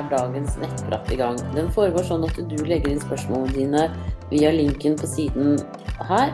[0.00, 1.38] er dagens nettprat i gang.
[1.54, 3.84] Den foregår sånn at du legger inn spørsmålene dine
[4.32, 5.60] via linken på siden
[6.08, 6.32] her.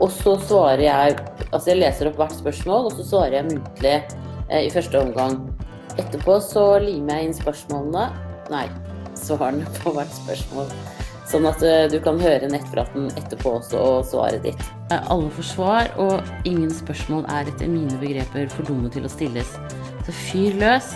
[0.00, 1.20] Og så svarer jeg
[1.52, 3.96] Altså jeg leser opp hvert spørsmål, og så svarer jeg muntlig
[4.48, 5.34] eh, i første omgang.
[6.00, 8.06] Etterpå så limer jeg inn spørsmålene
[8.48, 8.64] Nei,
[9.20, 10.72] svarene på hvert spørsmål.
[11.28, 14.64] Sånn at eh, du kan høre nettpraten etterpå også, og svaret ditt.
[14.92, 19.52] Alle får svar, og ingen spørsmål er etter mine begreper for dumme til å stilles.
[20.08, 20.88] Så fyr løs.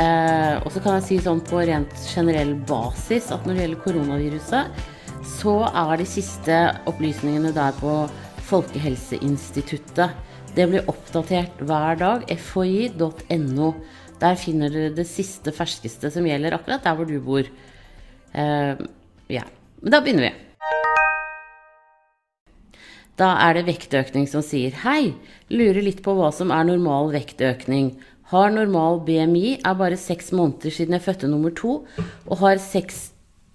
[0.00, 3.84] Eh, og så kan jeg si sånn på rent generell basis at når det gjelder
[3.84, 4.82] koronaviruset,
[5.36, 6.58] så er de siste
[6.88, 7.94] opplysningene der på
[8.50, 10.16] Folkehelseinstituttet.
[10.56, 12.24] Det blir oppdatert hver dag.
[12.32, 13.72] FHI.no.
[14.20, 17.50] Der finner dere det siste, ferskeste som gjelder akkurat der hvor du bor.
[18.32, 18.86] Eh,
[19.30, 19.44] ja.
[19.80, 20.36] Men da begynner vi.
[23.20, 25.12] Da er det vektøkning som sier hei,
[25.52, 27.92] lurer litt på hva som er normal vektøkning.
[28.30, 31.80] Har normal BMI, er bare seks måneder siden jeg fødte nummer to,
[32.28, 33.08] og har seks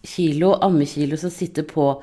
[0.05, 1.93] kilo ammekilo som sitter på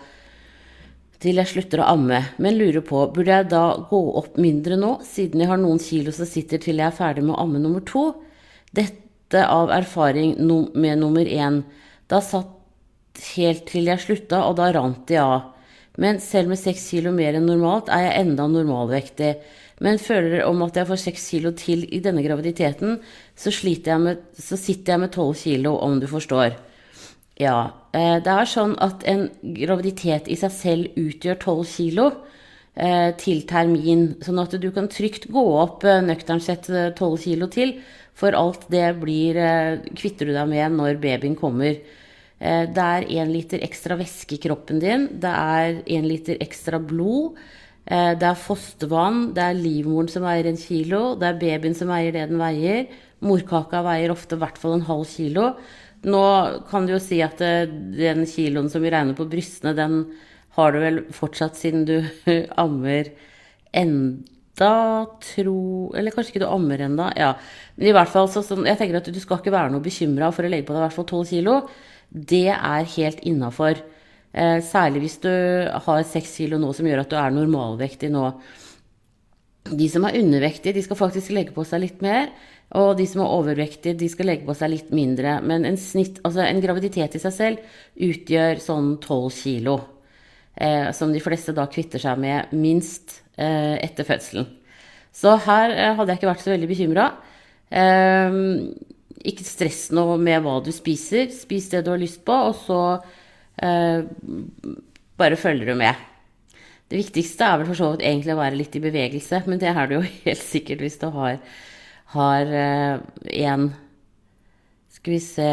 [1.22, 4.96] til jeg slutter å amme, men lurer på, burde jeg da gå opp mindre nå,
[5.06, 7.84] siden jeg har noen kilo som sitter til jeg er ferdig med å amme nummer
[7.86, 8.08] to?
[8.74, 11.62] Dette av erfaring med nummer én.
[12.10, 15.52] Da satt helt til jeg slutta, og da rant de av.
[16.00, 19.34] Men selv med seks kilo mer enn normalt er jeg enda normalvektig
[19.80, 22.98] men føler om at jeg får seks kilo til i denne graviditeten,
[23.34, 23.50] så,
[23.98, 26.58] med, så sitter jeg med tolv kilo, om du forstår.
[27.40, 32.10] Ja, eh, det er sånn at en graviditet i seg selv utgjør tolv kilo
[32.74, 37.48] eh, til termin, sånn at du kan trygt gå opp eh, nøkternt sett tolv kilo
[37.52, 37.78] til,
[38.14, 39.38] for alt det blir,
[39.96, 41.78] kvitter du deg med når babyen kommer.
[42.42, 47.38] Det er én liter ekstra væske i kroppen din, det er én liter ekstra blod.
[47.86, 51.90] Eh, det er fostervann, det er livmoren som veier en kilo, det er babyen som
[51.90, 52.86] veier det den veier.
[53.22, 55.52] Morkaka veier ofte i hvert fall en halv kilo.
[56.02, 56.22] Nå
[56.70, 60.04] kan du jo si at eh, den kiloen som vi regner på brystene, den
[60.56, 61.96] har du vel fortsatt siden du
[62.60, 63.10] ammer
[63.72, 64.72] enda,
[65.24, 67.08] tro Eller kanskje ikke du ammer enda.
[67.18, 67.32] Ja.
[67.78, 70.30] Men i hvert fall, så, sånn, jeg tenker at du skal ikke være noe bekymra
[70.34, 71.56] for å legge på deg i hvert fall 12 kilo.
[72.12, 73.80] Det er helt innafor.
[74.32, 75.32] Eh, særlig hvis du
[75.86, 78.30] har seks kilo nå som gjør at du er normalvektig nå.
[79.68, 82.32] De som er undervektige, de skal faktisk legge på seg litt mer.
[82.80, 85.36] Og de som er overvektige, de skal legge på seg litt mindre.
[85.44, 89.76] Men en, snitt, altså en graviditet i seg selv utgjør sånn 12 kilo.
[90.56, 94.48] Eh, som de fleste da kvitter seg med minst eh, etter fødselen.
[95.12, 97.06] Så her eh, hadde jeg ikke vært så veldig bekymra.
[97.68, 98.40] Eh,
[99.32, 101.28] ikke stress noe med hva du spiser.
[101.32, 102.80] Spis det du har lyst på, og så
[103.62, 106.08] bare følger du med.
[106.92, 109.70] Det viktigste er vel for så vidt egentlig å være litt i bevegelse, men det
[109.70, 111.38] er det jo helt sikkert hvis du har,
[112.12, 113.62] har eh,
[114.92, 115.46] Skal vi se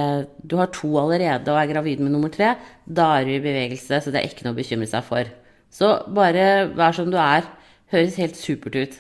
[0.43, 2.55] Du har to allerede og er gravid med nummer tre.
[2.83, 5.31] Da er du i bevegelse, så det er ikke noe å bekymre seg for.
[5.71, 7.47] Så bare vær som du er.
[7.93, 8.99] Høres helt supert ut.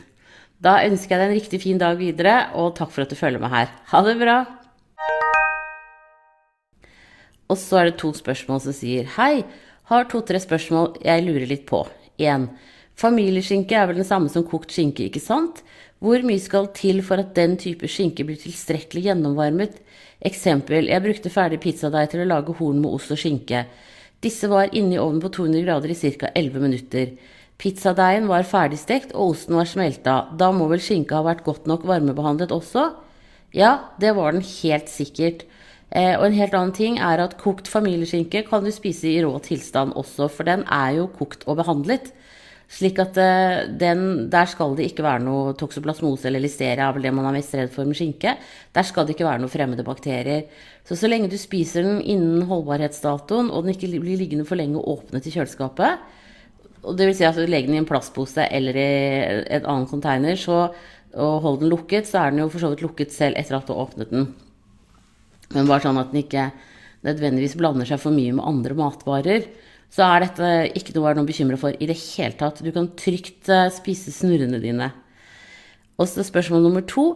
[0.63, 3.43] Da ønsker jeg deg en riktig fin dag videre, og takk for at du følger
[3.43, 3.69] med her.
[3.91, 4.58] Ha det bra!
[7.49, 9.41] Og så er det to spørsmål som sier Hei,
[9.89, 11.81] har to-tre spørsmål jeg lurer litt på.
[12.21, 12.45] 1.
[12.99, 15.63] Familieskinke er vel den samme som kokt skinke, ikke sant?
[15.99, 19.79] Hvor mye skal til for at den type skinke blir tilstrekkelig gjennomvarmet?
[20.29, 23.65] Eksempel, jeg brukte ferdig pizzadeig til å lage horn med ost og skinke.
[24.21, 26.29] Disse var inne i ovnen på 200 grader i ca.
[26.35, 27.13] 11 minutter.
[27.59, 30.19] Pizzadeigen var ferdigstekt, og osten var smelta.
[30.37, 32.91] Da må vel skinka ha vært godt nok varmebehandlet også?
[33.55, 35.47] Ja, det var den helt sikkert.
[35.89, 39.31] Eh, og en helt annen ting er at kokt familieskinke kan du spise i rå
[39.41, 42.11] tilstand også, for den er jo kokt og behandlet.
[42.69, 47.07] Slik at eh, den, der skal det ikke være noe toksoplasmose eller listeria, er vel
[47.07, 48.35] det man er mest redd for med skinke.
[48.77, 50.45] Der skal det ikke være noe fremmede bakterier.
[50.85, 54.83] Så så lenge du spiser den innen holdbarhetsdatoen, og den ikke blir liggende for lenge
[54.93, 56.05] åpnet i kjøleskapet,
[56.79, 58.85] og det vil si at du legger den i en plastpose eller i
[59.57, 60.69] et annet container, så,
[61.11, 63.67] og holder den lukket, så er den jo for så vidt lukket selv etter at
[63.67, 64.29] du har åpnet den.
[65.55, 66.49] Men bare sånn at den ikke
[67.07, 69.47] nødvendigvis blander seg for mye med andre matvarer,
[69.89, 72.61] så er dette ikke noe å være noe bekymra for i det hele tatt.
[72.61, 74.91] Du kan trygt eh, spise snurrene dine.
[75.99, 77.15] Og så spørsmål nummer to.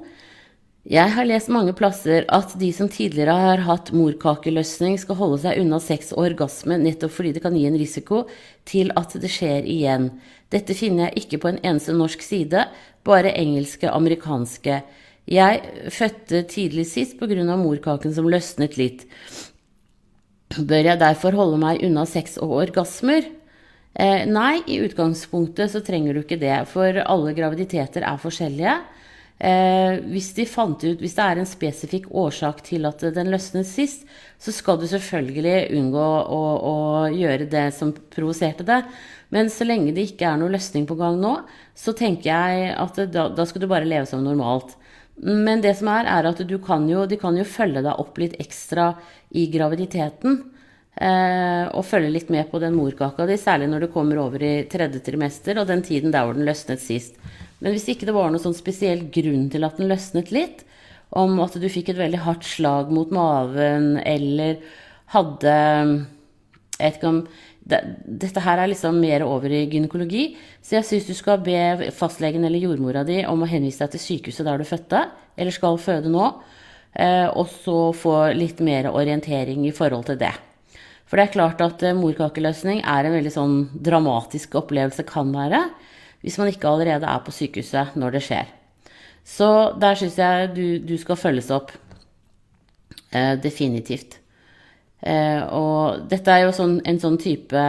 [0.83, 5.61] Jeg har lest mange plasser at de som tidligere har hatt morkakeløsning, skal holde seg
[5.61, 8.25] unna sex og orgasme nettopp fordi det kan gi en risiko
[8.67, 10.09] til at det skjer igjen.
[10.51, 12.65] Dette finner jeg ikke på en eneste norsk side,
[13.07, 14.81] bare engelske, amerikanske.
[15.29, 17.55] Jeg fødte tidlig sist pga.
[17.55, 19.05] morkaken som løsnet litt.
[20.57, 23.23] Bør jeg derfor holde meg unna sex og orgasmer?
[23.93, 28.75] Eh, nei, i utgangspunktet så trenger du ikke det, for alle graviditeter er forskjellige.
[29.43, 33.67] Eh, hvis, de fant ut, hvis det er en spesifikk årsak til at den løsnet
[33.67, 34.05] sist,
[34.39, 36.05] så skal du selvfølgelig unngå
[36.35, 36.75] å, å
[37.13, 38.81] gjøre det som provoserte det.
[39.33, 41.37] Men så lenge det ikke er noe løsning på gang nå,
[41.75, 44.75] så tenker jeg at da, da skal du bare leve som normalt.
[45.23, 48.35] Men det som er, er at kan jo, de kan jo følge deg opp litt
[48.43, 48.91] ekstra
[49.31, 50.41] i graviditeten.
[50.93, 54.53] Eh, og følge litt med på den morkaka di, særlig når du kommer over i
[54.69, 57.17] tredje trimester og den tiden der hvor den løsnet sist.
[57.63, 60.61] Men hvis ikke det var noen sånn spesiell grunn til at den løsnet litt,
[61.17, 64.61] om at du fikk et veldig hardt slag mot maven eller
[65.13, 67.19] hadde Jeg vet ikke om
[67.63, 70.33] det, Dette her er liksom mer over i gynekologi,
[70.63, 74.03] så jeg syns du skal be fastlegen eller jordmora di om å henvise deg til
[74.03, 75.05] sykehuset der du fødte,
[75.37, 76.25] eller skal føde nå,
[76.99, 80.33] eh, og så få litt mer orientering i forhold til det.
[81.07, 85.67] For det er klart at eh, morkakeløsning er en veldig sånn dramatisk opplevelse, kan være
[86.23, 88.51] hvis man ikke allerede er på sykehuset når det skjer.
[89.27, 89.47] Så
[89.79, 91.71] der syns jeg du, du, skal følges opp.
[93.11, 94.22] Eh, definitivt.
[95.03, 97.63] Eh, og dette er jo sånn, en sånn type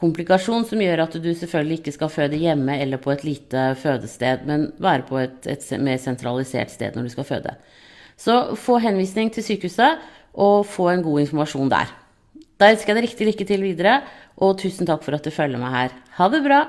[0.00, 4.42] komplikasjon som gjør at du selvfølgelig ikke skal føde hjemme eller på et lite fødested,
[4.48, 7.54] men være på et, et mer sentralisert sted når du skal føde.
[8.20, 10.02] Så få henvisning til sykehuset,
[10.34, 11.90] og få en god informasjon der.
[12.58, 14.00] Da ønsker jeg deg riktig lykke til videre,
[14.42, 15.94] og tusen takk for at du følger meg her.
[16.18, 16.64] Ha det bra!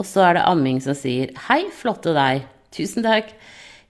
[0.00, 2.46] Og så er det amming som sier Hei, flotte deg.
[2.74, 3.34] Tusen takk.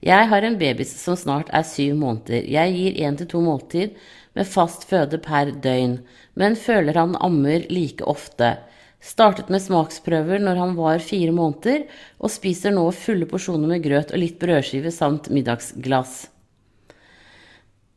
[0.01, 2.47] Jeg har en baby som snart er syv måneder.
[2.49, 3.93] Jeg gir én til to måltid
[4.33, 5.99] med fast føde per døgn,
[6.33, 8.55] men føler han ammer like ofte.
[9.01, 11.85] Startet med smaksprøver når han var fire måneder,
[12.17, 16.27] og spiser nå fulle porsjoner med grøt og litt brødskive samt middagsglass.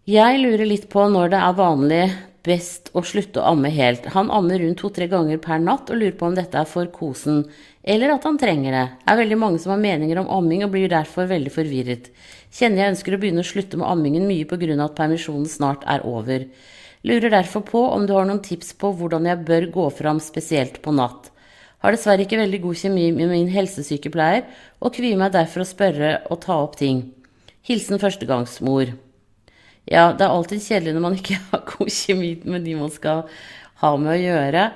[0.05, 2.05] Jeg lurer litt på når det er vanlig
[2.45, 4.11] best å slutte å amme helt.
[4.13, 7.47] Han ammer rundt to-tre ganger per natt og lurer på om dette er for kosen,
[7.85, 8.85] eller at han trenger det.
[9.05, 12.09] Det er veldig mange som har meninger om amming og blir derfor veldig forvirret.
[12.55, 14.85] Kjenner jeg ønsker å begynne å slutte med ammingen mye pga.
[14.85, 16.47] at permisjonen snart er over.
[17.05, 20.81] Lurer derfor på om du har noen tips på hvordan jeg bør gå fram spesielt
[20.81, 21.29] på natt.
[21.85, 24.47] Har dessverre ikke veldig god kjemi med min helsesykepleier,
[24.81, 27.11] og kvier meg derfor å spørre og ta opp ting.
[27.69, 28.95] Hilsen førstegangsmor.
[29.85, 33.27] Ja, det er alltid kjedelig når man ikke har god kjemi med de man skal
[33.83, 34.69] ha med å gjøre.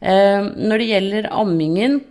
[0.00, 2.02] Eh, når det gjelder ammingen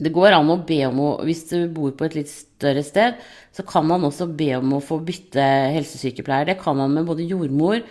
[0.00, 3.18] Det går an å be om å Hvis du bor på et litt større sted,
[3.52, 5.44] så kan man også be om å få bytte
[5.76, 6.48] helsesykepleier.
[6.48, 7.82] Det kan man med både jordmor,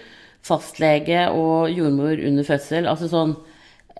[0.46, 2.90] fastlege og jordmor under fødsel.
[2.90, 3.36] Altså sånn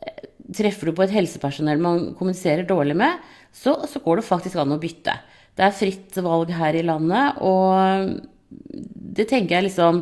[0.02, 0.26] eh,
[0.56, 3.20] Treffer du på et helsepersonell man kommuniserer dårlig med,
[3.54, 5.14] så, så går det faktisk an å bytte.
[5.54, 8.16] Det er fritt valg her i landet, og
[9.20, 10.02] det tenker jeg liksom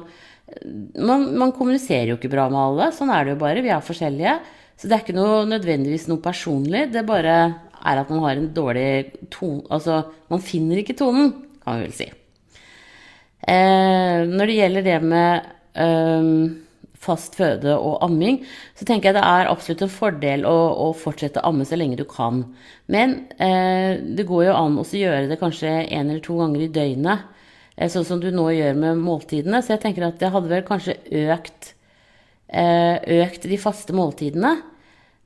[1.03, 2.91] man, man, kommuniserer jo ikke bra med alle.
[2.95, 3.63] Sånn er det jo bare.
[3.65, 4.37] Vi er forskjellige.
[4.77, 6.85] Så det er ikke noe, nødvendigvis noe personlig.
[6.93, 7.37] Det bare
[7.85, 8.87] er at man har en dårlig
[9.33, 11.33] tone Altså, man finner ikke tonen,
[11.63, 12.07] kan vi vel si.
[13.47, 15.45] Eh, når det gjelder det med
[15.77, 16.31] eh,
[17.07, 18.41] fast føde og amming,
[18.75, 20.55] så tenker jeg det er absolutt en fordel å,
[20.87, 22.43] å fortsette å amme så lenge du kan.
[22.91, 26.71] Men eh, det går jo an å gjøre det kanskje én eller to ganger i
[26.73, 27.27] døgnet.
[27.77, 29.61] Eh, sånn som du nå gjør med måltidene.
[29.61, 30.97] Så jeg tenker at jeg hadde vel kanskje
[31.27, 31.73] økt,
[32.49, 34.57] eh, økt de faste måltidene.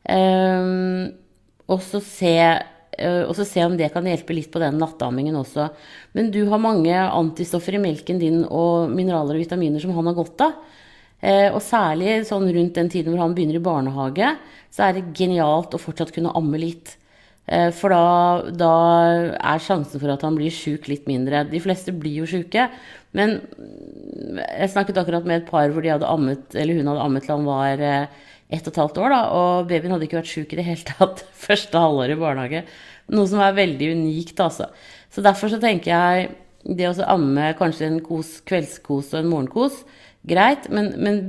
[0.04, 0.72] Eh,
[1.72, 2.36] og så se
[3.48, 5.70] se om det kan hjelpe litt på den nattammingen også.
[6.14, 10.18] Men du har mange antistoffer i melken din og mineraler og vitaminer som han har
[10.18, 10.58] godt av.
[11.56, 14.34] Og særlig sånn rundt den tiden hvor han begynner i barnehage,
[14.70, 16.98] så er det genialt å fortsatt kunne amme litt.
[17.52, 18.74] Eh, for da, da,
[19.36, 21.44] er sjansen for at han blir sjuk litt mindre.
[21.50, 22.68] De fleste blir jo sjuke.
[23.18, 23.40] Men
[24.38, 27.36] jeg snakket akkurat med et par hvor de hadde ammet, eller hun hadde ammet til
[27.36, 29.14] han var eh, ett og et halvt år.
[29.14, 32.64] Da, og babyen hadde ikke vært sjuk i det hele tatt første halvåret i barnehage.
[33.12, 34.70] Noe som er veldig unikt, altså.
[35.12, 36.32] Så derfor så tenker jeg
[36.64, 39.82] det å amme kanskje en kos, kveldskos og en morgenkos,
[40.28, 41.22] greit, men, men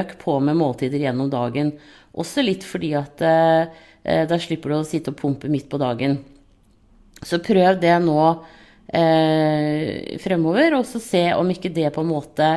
[0.00, 1.74] øk på med måltider gjennom dagen.
[2.16, 3.82] Også litt fordi at eh,
[4.28, 6.18] da slipper du å sitte og pumpe midt på dagen.
[7.22, 8.18] Så prøv det nå
[8.88, 12.54] eh, fremover, og så se om ikke det på en måte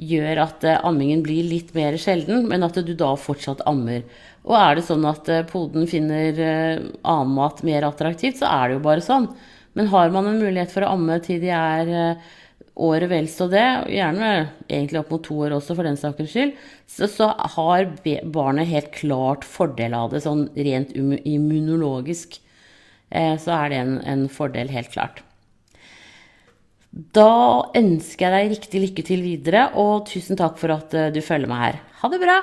[0.00, 4.04] gjør at eh, ammingen blir litt mer sjelden, men at du da fortsatt ammer.
[4.48, 8.68] Og er det sånn at eh, poden finner eh, annen mat mer attraktivt, så er
[8.68, 9.28] det jo bare sånn.
[9.76, 11.90] Men har man en mulighet for å amme til de er
[12.80, 14.30] året vel så det, gjerne
[14.64, 16.56] egentlig opp mot to år også for den sakens skyld,
[16.90, 17.92] så, så har
[18.34, 22.40] barnet helt klart fordel av det sånn rent immunologisk.
[23.10, 25.22] Så er det en, en, fordel, helt klart.
[26.90, 31.20] Da ønsker jeg deg riktig lykke til videre, og tusen takk for at uh, du
[31.22, 31.76] følger meg her.
[32.00, 32.40] Ha det bra!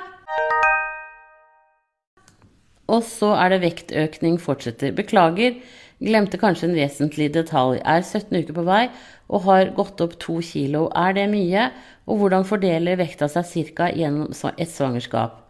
[2.88, 4.94] Og så er det vektøkning fortsetter.
[4.96, 5.58] Beklager,
[6.00, 7.82] glemte kanskje en vesentlig detalj.
[7.84, 8.86] Er 17 uker på vei
[9.28, 10.86] og har gått opp 2 kilo.
[10.96, 11.68] Er det mye?
[12.08, 13.90] Og hvordan fordeler vekta seg ca.
[13.92, 15.42] gjennom et svangerskap?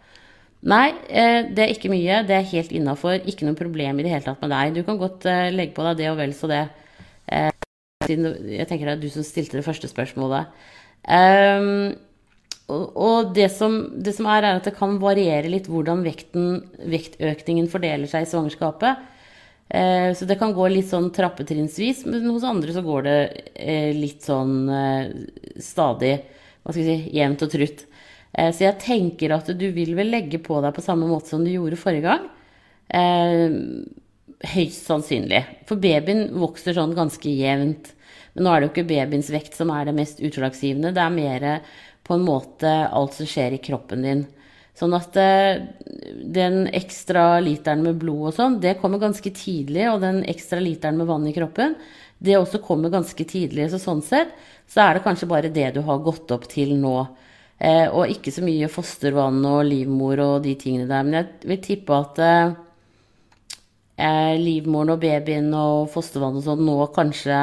[0.67, 2.25] Nei, eh, det er ikke mye.
[2.27, 3.23] Det er helt innafor.
[3.31, 4.75] Ikke noe problem i det hele tatt med deg.
[4.75, 6.65] Du kan godt eh, legge på deg det og vel så det.
[8.11, 10.53] Eh, jeg tenker det er du som stilte det første spørsmålet.
[11.09, 11.95] Um,
[12.69, 16.59] og det som, det som, er, er at det kan variere litt hvordan vekten,
[16.93, 19.07] vektøkningen fordeler seg i svangerskapet.
[19.69, 23.19] Eh, så det kan gå litt sånn trappetrinnsvis, men hos andre så går det
[23.53, 25.11] eh, litt sånn eh,
[25.61, 26.15] stadig
[26.63, 27.85] hva skal vi si, jevnt og trutt.
[28.33, 31.45] Eh, så jeg tenker at du vil vel legge på deg på samme måte som
[31.45, 32.29] du gjorde forrige gang.
[34.49, 35.43] Høyst sannsynlig.
[35.69, 37.93] For babyen vokser sånn ganske jevnt.
[38.39, 40.95] Men nå er det jo ikke babyens vekt som er det mest utslagsgivende.
[40.95, 41.47] Det er mer
[42.07, 44.21] på en måte alt som skjer i kroppen din.
[44.79, 45.65] Sånn at eh,
[46.39, 49.89] den ekstra literen med blod og sånn, det kommer ganske tidlig.
[49.91, 51.75] Og den ekstra literen med vann i kroppen,
[52.23, 53.67] det også kommer ganske tidlig.
[53.73, 54.31] Så sånn sett
[54.71, 56.95] så er det kanskje bare det du har gått opp til nå.
[57.59, 61.03] Eh, og ikke så mye fostervann og livmor og de tingene der.
[61.03, 62.57] Men jeg vil tippe at eh,
[63.99, 67.41] eh livmoren og babyen og fostervann og sånn nå kanskje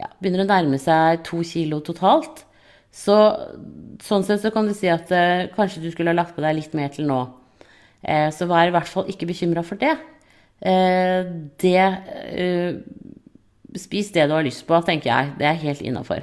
[0.00, 2.44] ja, begynner å nærme seg to kilo totalt.
[2.94, 3.14] Så
[4.04, 6.58] sånn sett så kan du si at eh, kanskje du skulle ha lagt på deg
[6.58, 7.22] litt mer til nå.
[8.02, 9.96] Eh, så vær i hvert fall ikke bekymra for det.
[10.64, 11.24] Eh,
[11.60, 12.76] det eh,
[13.74, 15.32] Spis det du har lyst på, tenker jeg.
[15.40, 16.22] Det er helt innafor.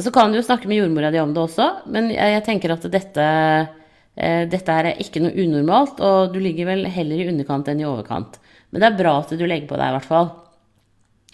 [0.00, 2.72] Så kan du jo snakke med jordmora di om det også, men jeg, jeg tenker
[2.72, 3.24] at dette,
[4.16, 7.88] eh, dette er ikke noe unormalt, og du ligger vel heller i underkant enn i
[7.88, 8.38] overkant.
[8.70, 10.30] Men det er bra at du legger på deg, i hvert fall.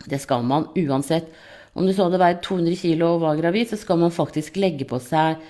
[0.03, 1.31] Det skal man uansett.
[1.75, 4.87] Om du så hadde veid 200 kg og var gravid, så skal man faktisk legge
[4.87, 5.41] på seg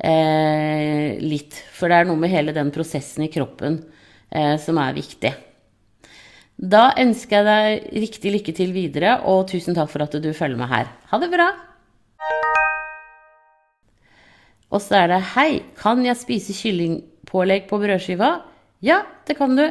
[0.00, 1.58] eh, litt.
[1.76, 3.82] For det er noe med hele den prosessen i kroppen
[4.30, 5.34] eh, som er viktig.
[6.54, 10.60] Da ønsker jeg deg riktig lykke til videre, og tusen takk for at du følger
[10.60, 10.88] med her.
[11.10, 11.50] Ha det bra!
[14.74, 18.30] Og så er det Hei, kan jeg spise kyllingpålegg på brødskiva?
[18.82, 19.66] Ja, det kan du.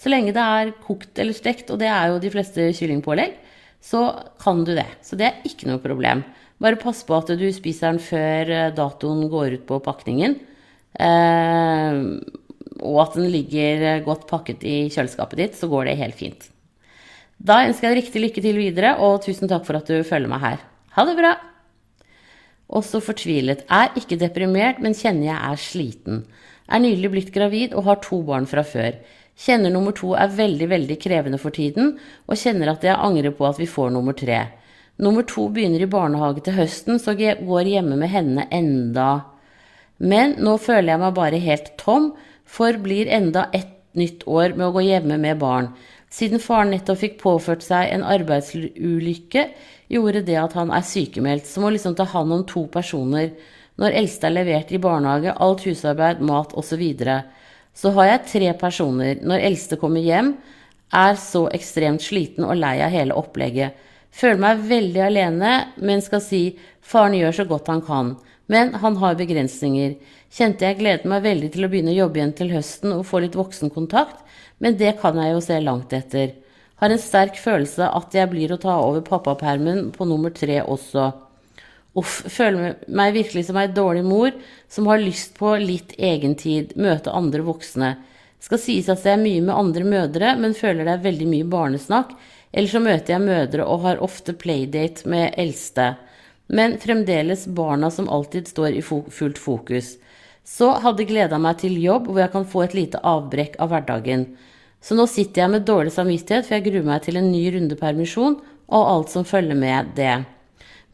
[0.00, 3.36] Så lenge det er kokt eller stekt, og det er jo de fleste kyllingpålegg
[3.80, 4.04] så
[4.42, 4.88] kan du det.
[5.02, 6.22] Så det er ikke noe problem.
[6.60, 10.36] Bare pass på at du spiser den før eh, datoen går ut på pakningen.
[11.00, 12.00] Eh,
[12.80, 16.50] og at den ligger eh, godt pakket i kjøleskapet ditt, så går det helt fint.
[17.40, 20.28] Da ønsker jeg deg riktig lykke til videre, og tusen takk for at du følger
[20.28, 20.66] meg her.
[20.96, 21.32] Ha det bra!
[22.70, 23.64] Også fortvilet.
[23.72, 26.20] Er ikke deprimert, men kjenner jeg er sliten.
[26.70, 29.00] Er nylig blitt gravid og har to barn fra før.
[29.40, 31.94] Kjenner nummer to er veldig, veldig krevende for tiden,
[32.28, 34.42] og kjenner at jeg angrer på at vi får nummer tre.
[35.00, 39.10] Nummer to begynner i barnehage til høsten, så jeg går hjemme med henne enda.
[39.96, 42.12] Men nå føler jeg meg bare helt tom,
[42.44, 45.70] for blir enda ett nytt år med å gå hjemme med barn.
[46.10, 49.46] Siden faren nettopp fikk påført seg en arbeidsulykke,
[49.90, 53.32] gjorde det at han er sykemeldt, så må liksom ta hånd om to personer
[53.80, 56.82] når eldste er levert i barnehage, alt husarbeid, mat osv.
[57.74, 60.34] Så har jeg tre personer når eldste kommer hjem,
[60.90, 63.76] er så ekstremt sliten og lei av hele opplegget.
[64.10, 66.42] Føler meg veldig alene, men skal si
[66.82, 68.16] faren gjør så godt han kan.
[68.50, 69.94] Men han har begrensninger.
[70.34, 73.22] Kjente jeg gledet meg veldig til å begynne å jobbe igjen til høsten og få
[73.22, 74.18] litt voksenkontakt,
[74.58, 76.34] men det kan jeg jo se langt etter.
[76.82, 81.10] Har en sterk følelse at jeg blir å ta over pappapermen på nummer tre også.
[81.98, 84.34] Uff, føler meg virkelig som ei dårlig mor
[84.70, 87.96] som har lyst på litt egentid, møte andre voksne.
[88.40, 91.48] Skal sies at jeg er mye med andre mødre, men føler det er veldig mye
[91.50, 92.14] barnesnakk.
[92.52, 95.92] Eller så møter jeg mødre og har ofte playdate med eldste.
[96.50, 99.96] Men fremdeles barna som alltid står i fullt fokus.
[100.46, 104.24] Så hadde gleda meg til jobb hvor jeg kan få et lite avbrekk av hverdagen.
[104.80, 107.76] Så nå sitter jeg med dårlig samvittighet, for jeg gruer meg til en ny runde
[107.78, 110.22] permisjon og alt som følger med det.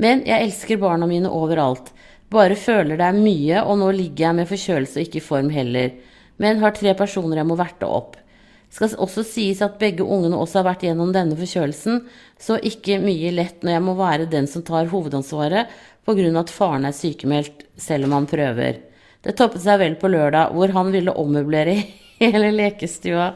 [0.02, 1.92] Men jeg elsker barna mine overalt.
[2.32, 5.50] Bare føler det er mye, og nå ligger jeg med forkjølelse og ikke i form
[5.54, 5.92] heller.
[6.42, 8.16] Men har tre personer jeg må verte opp.
[8.72, 12.02] Skal også sies at begge ungene også har vært gjennom denne forkjølelsen,
[12.36, 15.70] så ikke mye lett når jeg må være den som tar hovedansvaret
[16.06, 16.26] pga.
[16.40, 18.82] at faren er sykemeldt, selv om han prøver.
[19.22, 21.74] Det toppet seg vel på lørdag, hvor han ville ommøblere
[22.20, 23.34] hele lekestua.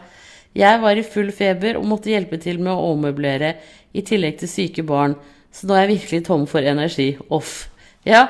[0.54, 3.54] Jeg var i full feber og måtte hjelpe til med å ommøblere,
[3.94, 5.16] i tillegg til syke barn.
[5.54, 7.12] Så nå er jeg virkelig tom for energi.
[7.32, 7.68] Off.
[8.06, 8.26] Ja,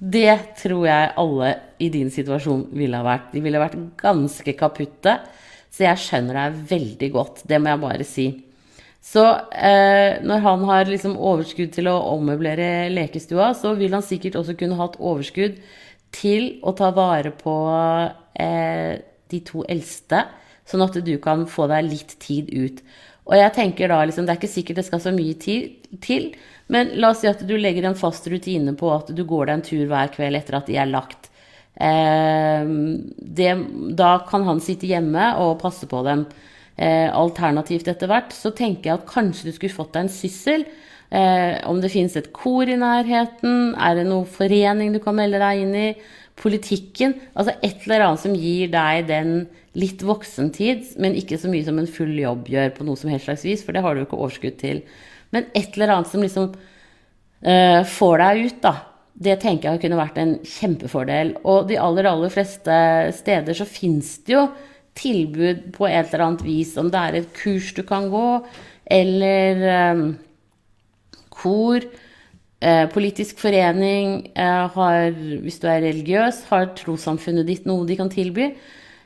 [0.00, 3.32] det tror jeg alle i din situasjon ville ha vært.
[3.34, 5.18] De ville vært ganske kaputte.
[5.70, 7.42] Så jeg skjønner deg veldig godt.
[7.48, 8.28] Det må jeg bare si.
[9.00, 9.22] Så
[9.56, 14.56] eh, når han har liksom overskudd til å ommøblere lekestua, så vil han sikkert også
[14.60, 15.56] kunne hatt overskudd
[16.14, 17.54] til å ta vare på
[18.36, 19.00] eh,
[19.30, 20.24] de to eldste,
[20.68, 22.82] sånn at du kan få deg litt tid ut.
[23.30, 26.32] Og jeg tenker da liksom, Det er ikke sikkert det skal så mye tid til,
[26.70, 29.58] men la oss si at du legger en fast rutine på at du går deg
[29.58, 31.30] en tur hver kveld etter at de er lagt.
[31.74, 32.70] Eh,
[33.40, 33.50] det,
[33.98, 36.26] da kan han sitte hjemme og passe på dem.
[36.80, 40.64] Eh, alternativt etter hvert så tenker jeg at kanskje du skulle fått deg en syssel.
[41.10, 45.42] Eh, om det finnes et kor i nærheten, er det noen forening du kan melde
[45.42, 45.88] deg inn i?
[46.40, 47.16] Politikken?
[47.34, 49.34] Altså et eller annet som gir deg den
[49.78, 53.28] litt voksentid, men ikke så mye som en full jobb gjør på noe som helst
[53.28, 54.80] slags vis, for det har du jo ikke overskudd til.
[55.34, 58.74] Men et eller annet som liksom uh, får deg ut, da.
[59.20, 61.34] Det tenker jeg kunne vært en kjempefordel.
[61.44, 62.74] Og de aller, aller fleste
[63.18, 64.46] steder så fins det jo
[64.96, 68.26] tilbud på et eller annet vis, om det er et kurs du kan gå,
[68.90, 70.06] eller um,
[71.32, 71.84] kor.
[72.60, 78.50] Eh, politisk forening har, hvis du er religiøs, har trossamfunnet ditt noe de kan tilby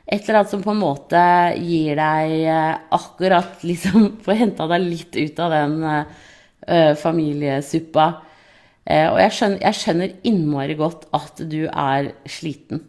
[0.05, 1.19] et eller annet som på en måte
[1.57, 8.05] gir deg eh, akkurat liksom Får henta deg litt ut av den uh, familiesuppa.
[8.85, 12.83] Uh, og jeg skjønner, jeg skjønner, innmari godt at du er sliten.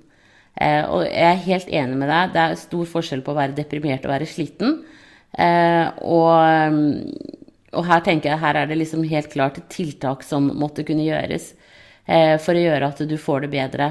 [0.56, 2.34] Uh, og jeg er helt enig med deg.
[2.34, 4.78] Det er stor forskjell på å være deprimert og være sliten.
[5.36, 6.36] Og,
[7.76, 11.50] og, her tenker jeg her er det liksom helt klart tiltak som måtte kunne gjøres
[12.40, 13.90] for å gjøre at du får det bedre.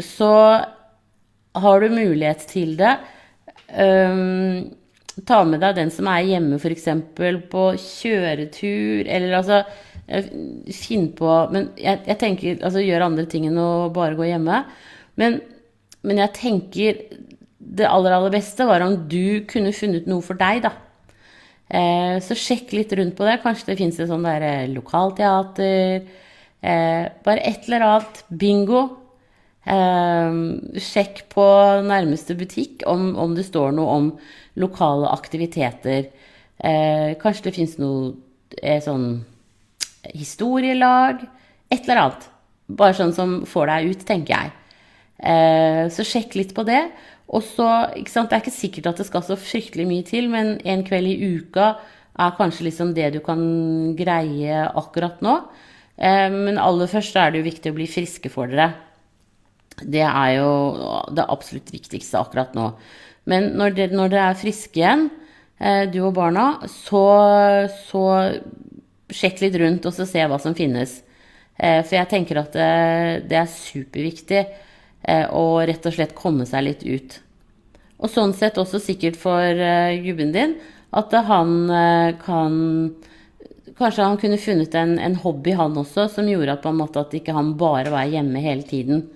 [0.00, 0.30] så
[1.54, 2.96] har du mulighet til det,
[3.76, 4.70] um,
[5.28, 6.86] ta med deg den som er hjemme f.eks.
[7.52, 9.58] på kjøretur, eller altså
[10.08, 10.30] eh,
[10.72, 14.62] Finn på Men jeg, jeg, tenker Altså gjør andre ting enn å bare gå hjemme.
[15.20, 15.42] Men,
[16.00, 17.02] men, jeg tenker
[17.58, 20.72] det aller, aller beste var om du kunne funnet noe for deg, da.
[21.72, 23.38] Eh, så sjekk litt rundt på det.
[23.44, 26.08] Kanskje det fins et sånt der eh, lokalteater.
[26.62, 28.24] Eh, bare et eller annet.
[28.28, 28.82] Bingo.
[29.62, 30.38] Eh,
[30.82, 31.46] sjekk på
[31.86, 34.10] nærmeste butikk om, om, det står noe om
[34.58, 36.10] lokale aktiviteter.
[36.58, 38.14] Eh, kanskje det fins noe
[38.58, 39.22] eh, sånn
[40.10, 41.22] historielag.
[41.72, 42.28] Et eller annet.
[42.72, 44.52] Bare sånn som får deg ut, tenker jeg.
[45.22, 46.82] Eh, så sjekk litt på det.
[47.32, 50.28] Og så, ikke sant, Det er ikke sikkert at det skal så fryktelig mye til,
[50.28, 51.76] men en kveld i uka
[52.20, 53.40] er kanskje liksom det du kan
[53.96, 55.38] greie akkurat nå.
[55.96, 58.72] Eh, men aller først er det jo viktig å bli friske for dere.
[59.80, 60.50] Det er jo
[61.14, 62.72] det absolutt viktigste akkurat nå.
[63.30, 65.06] Men når dere, når dere er friske igjen,
[65.62, 67.04] eh, du og barna, så,
[67.88, 68.04] så
[69.12, 71.00] sjekk litt rundt og så se hva som finnes.
[71.56, 72.72] Eh, for jeg tenker at det,
[73.30, 77.18] det er superviktig eh, å rett og slett komme seg litt ut.
[78.02, 79.62] Og sånn sett også sikkert for
[80.02, 80.56] gubben din
[80.98, 81.52] at han
[82.24, 82.56] kan
[83.72, 87.00] Kanskje han kunne funnet en, en hobby, han også, som gjorde at, på en måte,
[87.00, 89.06] at ikke han bare var hjemme hele tiden.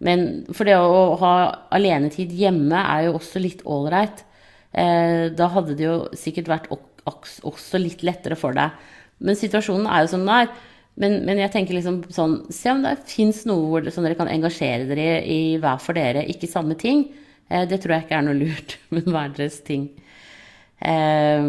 [0.00, 1.34] Men for det å ha
[1.76, 4.24] alenetid hjemme er jo også litt ålreit.
[4.72, 8.76] Eh, da hadde det jo sikkert vært også litt lettere for deg.
[9.20, 10.52] Men situasjonen er jo som den er.
[11.00, 14.28] Men, men, jeg tenker liksom sånn Se om det fins noe hvor sånn dere kan
[14.28, 17.06] engasjere dere i, i hver for dere, ikke samme ting.
[17.48, 19.88] Eh, det tror jeg ikke er noe lurt, men hver deres ting.
[20.80, 21.48] Eh,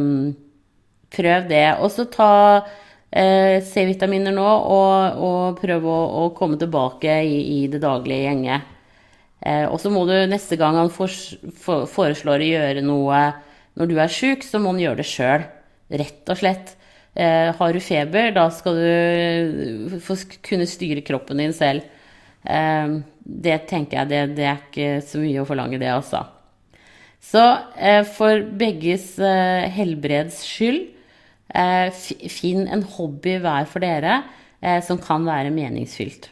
[1.16, 1.68] prøv det.
[1.80, 2.32] Og så ta
[3.12, 8.70] C-vitaminer nå, og, og prøve å, å, komme tilbake i, i det daglige gjenget.
[9.42, 11.12] Eh, og så må du neste gang han for,
[11.60, 13.24] for, foreslår å gjøre noe
[13.80, 15.44] når du er sjuk, så må han gjøre det sjøl.
[16.02, 16.76] Rett og slett.
[17.20, 20.16] Eh, har du feber, da skal du få
[20.48, 21.84] kunne styre kroppen din selv.
[22.48, 26.24] Eh, det tenker jeg, det, det, er ikke så mye å forlange, det, altså.
[27.22, 27.44] Så
[27.76, 31.01] eh, for begges eh, helbreds skyld Eh,
[32.32, 34.22] finn en hobby hver for dere
[34.62, 36.30] eh, som kan være meningsfylt.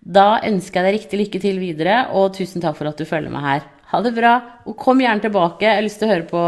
[0.00, 3.32] Da ønsker jeg deg riktig lykke til videre, og tusen takk for at du følger
[3.32, 3.66] meg her.
[3.90, 5.66] Ha det bra, og kom gjerne tilbake.
[5.66, 6.44] Jeg har lyst til å høre på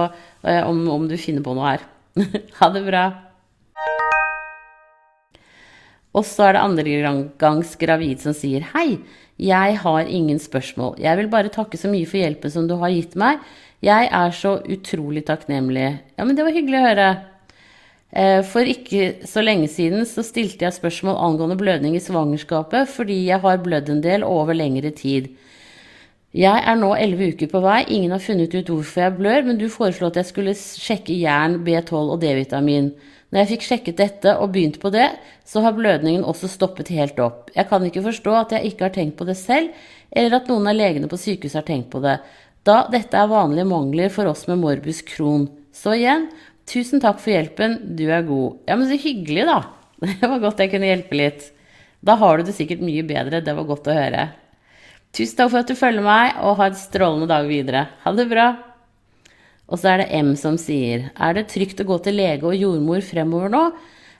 [0.48, 1.84] eh, om, om du finner på noe her.
[2.60, 3.04] ha det bra.
[6.12, 9.00] Og så er det andre gangs gravid som sier hei,
[9.42, 10.98] jeg har ingen spørsmål.
[11.02, 13.40] Jeg vil bare takke så mye for hjelpen som du har gitt meg.
[13.82, 15.88] Jeg er så utrolig takknemlig.
[16.14, 17.06] Ja, men det var hyggelig å høre.
[18.12, 23.22] Eh, for ikke så lenge siden så stilte jeg spørsmål angående blødning i svangerskapet fordi
[23.30, 25.30] jeg har blødd en del over lengre tid.
[26.32, 29.58] Jeg er nå elleve uker på vei, ingen har funnet ut hvorfor jeg blør, men
[29.60, 32.92] du foreslo at jeg skulle sjekke jern, B12 og D-vitamin.
[33.32, 35.10] Når jeg fikk sjekket dette og begynt på det,
[35.48, 37.50] så har blødningen også stoppet helt opp.
[37.56, 39.72] Jeg kan ikke forstå at jeg ikke har tenkt på det selv,
[40.12, 42.18] eller at noen av legene på sykehuset har tenkt på det,
[42.64, 45.48] da dette er vanlige mangler for oss med morbus Crohn.
[45.72, 46.28] Så igjen,
[46.70, 48.60] Tusen takk for hjelpen, du er god.
[48.68, 49.60] Ja, men så hyggelig, da.
[50.02, 51.48] Det var godt jeg kunne hjelpe litt.
[52.02, 53.42] Da har du det sikkert mye bedre.
[53.44, 54.26] Det var godt å høre.
[55.14, 57.86] Tusen takk for at du følger meg, og ha en strålende dag videre.
[58.02, 58.46] Ha det bra.
[59.72, 62.58] Og så er det M som sier Er det trygt å gå til lege og
[62.58, 63.62] jordmor fremover nå?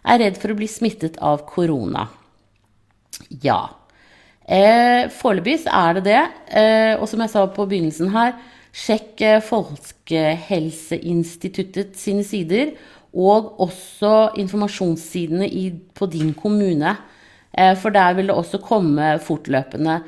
[0.09, 2.09] Er redd for å bli smittet av korona.
[3.43, 3.61] Ja.
[4.43, 6.23] Eh, Foreløpig er det det.
[6.51, 8.35] Eh, og som jeg sa på begynnelsen her,
[8.73, 12.73] sjekk eh, Folkehelseinstituttet sine sider.
[13.13, 16.97] Og også informasjonssidene i, på din kommune.
[17.53, 20.03] Eh, for der vil det også komme fortløpende.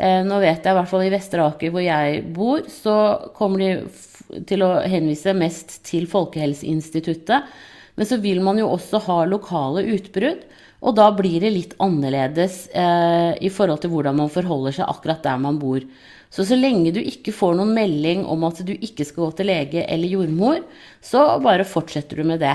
[0.00, 2.94] Eh, nå vet jeg i hvert fall i Vestre Aker, hvor jeg bor, så
[3.36, 7.50] kommer de til å henvise mest til Folkehelseinstituttet.
[7.98, 10.40] Men så vil man jo også ha lokale utbrudd.
[10.80, 15.20] Og da blir det litt annerledes eh, i forhold til hvordan man forholder seg akkurat
[15.26, 15.84] der man bor.
[16.30, 19.50] Så så lenge du ikke får noen melding om at du ikke skal gå til
[19.50, 20.60] lege eller jordmor,
[21.02, 22.54] så bare fortsetter du med det.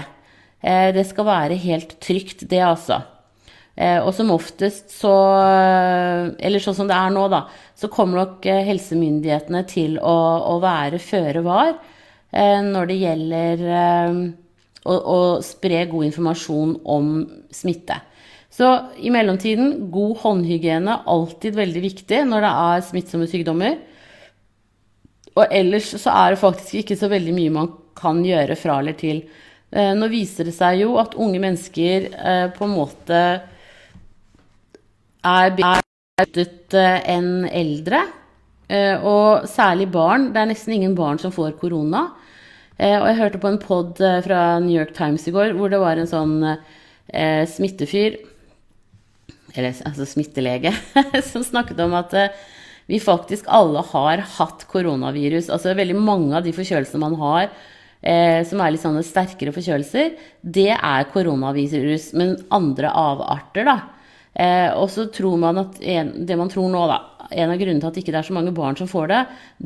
[0.64, 3.02] Eh, det skal være helt trygt, det altså.
[3.76, 5.12] Eh, og som oftest så
[6.40, 7.42] Eller sånn som det er nå, da.
[7.76, 10.16] Så kommer nok eh, helsemyndighetene til å,
[10.56, 11.74] å være føre var
[12.32, 14.22] eh, når det gjelder eh,
[14.88, 17.16] å, å spre god informasjon om
[17.52, 18.00] smitte.
[18.56, 18.68] Så
[19.04, 23.80] i mellomtiden, god håndhygiene, alltid veldig viktig når det er smittsomme sykdommer.
[25.36, 28.96] Og ellers så er det faktisk ikke så veldig mye man kan gjøre fra eller
[29.00, 29.26] til.
[29.76, 33.24] Eh, nå viser det seg jo at unge mennesker eh, på en måte
[35.26, 38.06] er bedre enn eldre.
[38.72, 40.30] Eh, og særlig barn.
[40.32, 42.08] Det er nesten ingen barn som får korona.
[42.78, 45.72] Eh, og jeg hørte på en pod eh, fra New York Times i går hvor
[45.72, 48.18] det var en sånn eh, smittefyr,
[49.60, 50.74] eller altså smittelege,
[51.32, 52.44] som snakket om at eh,
[52.90, 55.50] vi faktisk alle har hatt koronavirus.
[55.54, 57.50] Altså veldig mange av de forkjølelsene man har,
[58.02, 62.12] eh, som er litt sånne sterkere forkjølelser, det er koronavirus.
[62.18, 63.78] Men andre avarter, da.
[64.36, 67.00] Eh, og så tror man at en, det man tror nå, da,
[67.32, 69.22] en av grunnene til at ikke det er så mange barn som får det,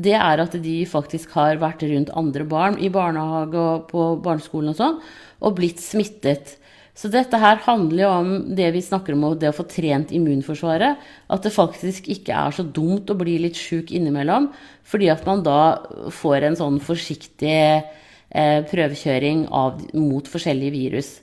[0.06, 4.72] det er at de faktisk har vært rundt andre barn i barnehage og på barneskolen
[4.72, 5.00] og sånn,
[5.42, 6.54] og blitt smittet.
[6.96, 11.00] Så dette her handler jo om det vi snakker om, det å få trent immunforsvaret.
[11.30, 14.50] At det faktisk ikke er så dumt å bli litt sjuk innimellom,
[14.84, 15.80] fordi at man da
[16.12, 21.14] får en sånn forsiktig eh, prøvekjøring av, mot forskjellige virus.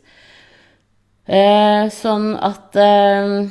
[1.27, 3.49] Eh, sånn at eh,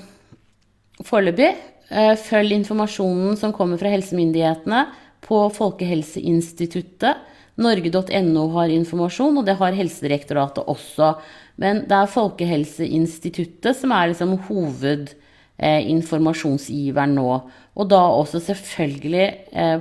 [1.05, 4.87] foreløpig eh, følg informasjonen som kommer fra helsemyndighetene
[5.26, 7.20] på Folkehelseinstituttet.
[7.57, 11.09] Norge.no har informasjon, og det har Helsedirektoratet også.
[11.61, 17.31] Men det er Folkehelseinstituttet som er liksom hovedinformasjonsgiveren nå.
[17.77, 19.27] Og da også selvfølgelig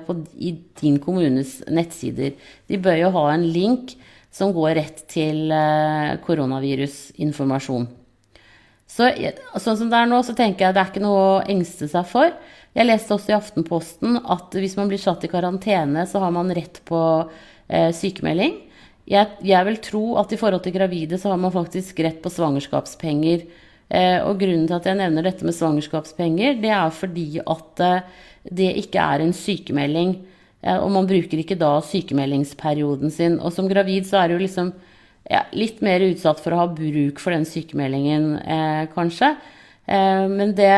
[0.08, 2.32] på, i din kommunes nettsider.
[2.72, 3.98] De bør jo ha en link
[4.36, 7.88] som går rett til eh, koronavirusinformasjon.
[8.96, 9.08] Så,
[9.64, 12.06] sånn som det er nå, så tenker jeg det er ikke noe å engste seg
[12.10, 12.36] for.
[12.76, 16.52] Jeg leste også i Aftenposten at hvis man blir satt i karantene, så har man
[16.56, 17.00] rett på
[17.68, 18.62] eh, sykemelding.
[19.06, 22.32] Jeg, jeg, vil tro at i forhold til gravide så har man faktisk rett på
[22.34, 23.46] svangerskapspenger.
[23.86, 28.16] Eh, og grunnen til at jeg nevner dette med svangerskapspenger, det er fordi at eh,
[28.50, 30.18] det ikke er en sykemelding.
[30.66, 33.40] Eh, og man bruker ikke da sykemeldingsperioden sin.
[33.40, 34.74] Og som gravid så er du liksom
[35.30, 39.36] ja, litt mer utsatt for å ha bruk for den sykemeldingen, eh, kanskje.
[39.86, 40.74] Eh, men det,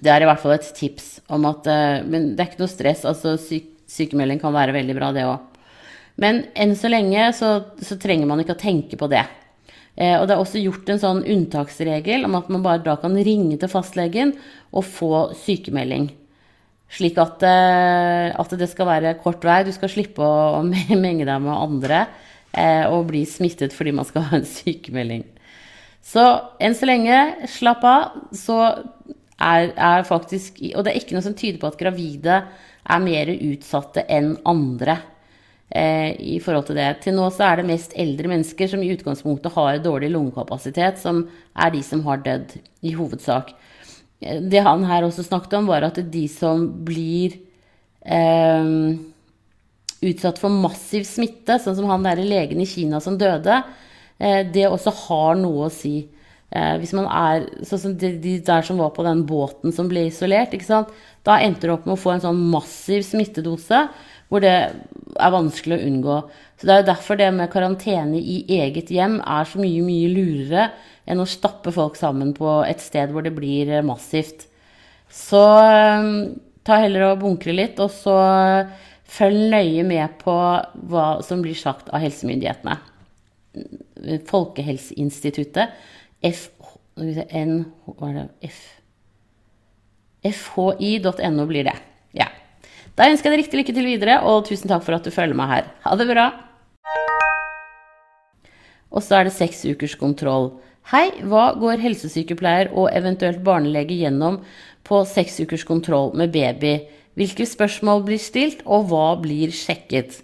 [0.00, 1.68] det, er i hvert fall et tips om at
[2.08, 3.04] Men det er ikke noe stress.
[3.08, 5.50] Altså syk, sykemelding kan være veldig bra, det òg.
[6.20, 9.24] Men enn så lenge så, så, trenger man ikke å tenke på det.
[9.94, 13.16] Eh, og det er også gjort en sånn unntaksregel om at man bare da kan
[13.16, 14.34] ringe til fastlegen
[14.74, 16.10] og få sykemelding.
[16.94, 19.62] Slik at, eh, at, det skal være kort vei.
[19.66, 20.62] Du skal slippe å
[21.04, 22.04] menge deg med andre
[22.52, 25.26] eh, og bli smittet fordi man skal ha en sykemelding.
[26.04, 26.22] Så
[26.62, 28.20] enn så lenge, slapp av.
[28.36, 28.58] Så
[29.34, 32.36] er, er faktisk Og det er ikke noe som tyder på at gravide
[32.84, 35.00] er mer utsatte enn andre.
[35.70, 36.90] Eh, i forhold Til det.
[37.02, 41.24] Til nå så er det mest eldre mennesker som i utgangspunktet har dårlig lungekapasitet, som
[41.56, 42.52] er de som har dødd,
[42.84, 43.54] i hovedsak
[44.24, 47.36] det han her også snakket om, var at de som blir
[48.04, 48.70] eh,
[50.04, 53.62] utsatt for massiv smitte, sånn som han der legen i Kina som døde,
[54.18, 55.96] eh, det også har noe å si.
[56.54, 59.90] Eh, hvis man er sånn som de, de, der som var på den båten som
[59.90, 60.54] ble isolert,
[61.24, 63.86] da endte det opp med å få en sånn massiv smittedose
[64.34, 64.54] hvor det
[65.14, 66.16] er vanskelig å unngå.
[66.58, 70.10] Så Det er jo derfor det med karantene i eget hjem er så mye, mye
[70.10, 70.64] lurere
[71.06, 74.48] enn å stappe folk sammen på et sted hvor det blir eh, massivt.
[75.12, 76.08] Så eh,
[76.66, 78.16] ta heller og bunkre litt, og så
[79.14, 80.34] følg nøye med på
[80.90, 82.78] hva som blir sagt av helsemyndighetene.
[84.26, 85.76] Folkehelseinstituttet,
[90.24, 91.76] fhi.no blir det.
[92.16, 92.28] Ja.
[92.94, 95.34] Da ønsker jeg deg riktig lykke til videre, og tusen takk for at du følger
[95.34, 95.70] meg her.
[95.82, 96.28] Ha det bra!
[98.94, 100.52] Og så er det seks ukers kontroll.
[100.92, 104.38] Hei, hva går helsesykepleier og eventuelt barnelege gjennom
[104.86, 106.76] på seks ukers kontroll med baby?
[107.18, 110.20] Hvilke spørsmål blir stilt, og hva blir sjekket?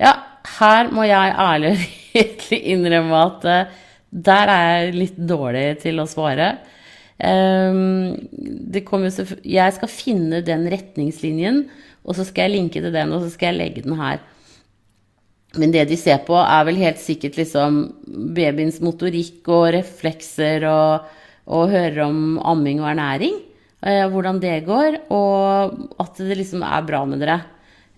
[0.00, 0.14] Ja,
[0.56, 1.82] her må jeg ærlig og
[2.16, 3.80] redelig innrømme at uh,
[4.12, 6.54] der er jeg litt dårlig til å svare.
[7.22, 8.18] Um,
[8.74, 11.64] jeg skal finne den retningslinjen,
[12.02, 14.18] og så skal jeg linke til den, og så skal jeg legge den her.
[15.60, 17.82] Men det de ser på, er vel helt sikkert liksom
[18.34, 21.08] babyens motorikk og reflekser, og,
[21.46, 23.38] og hører om amming og ernæring.
[23.82, 27.40] Eh, hvordan det går, og at det liksom er bra med dere.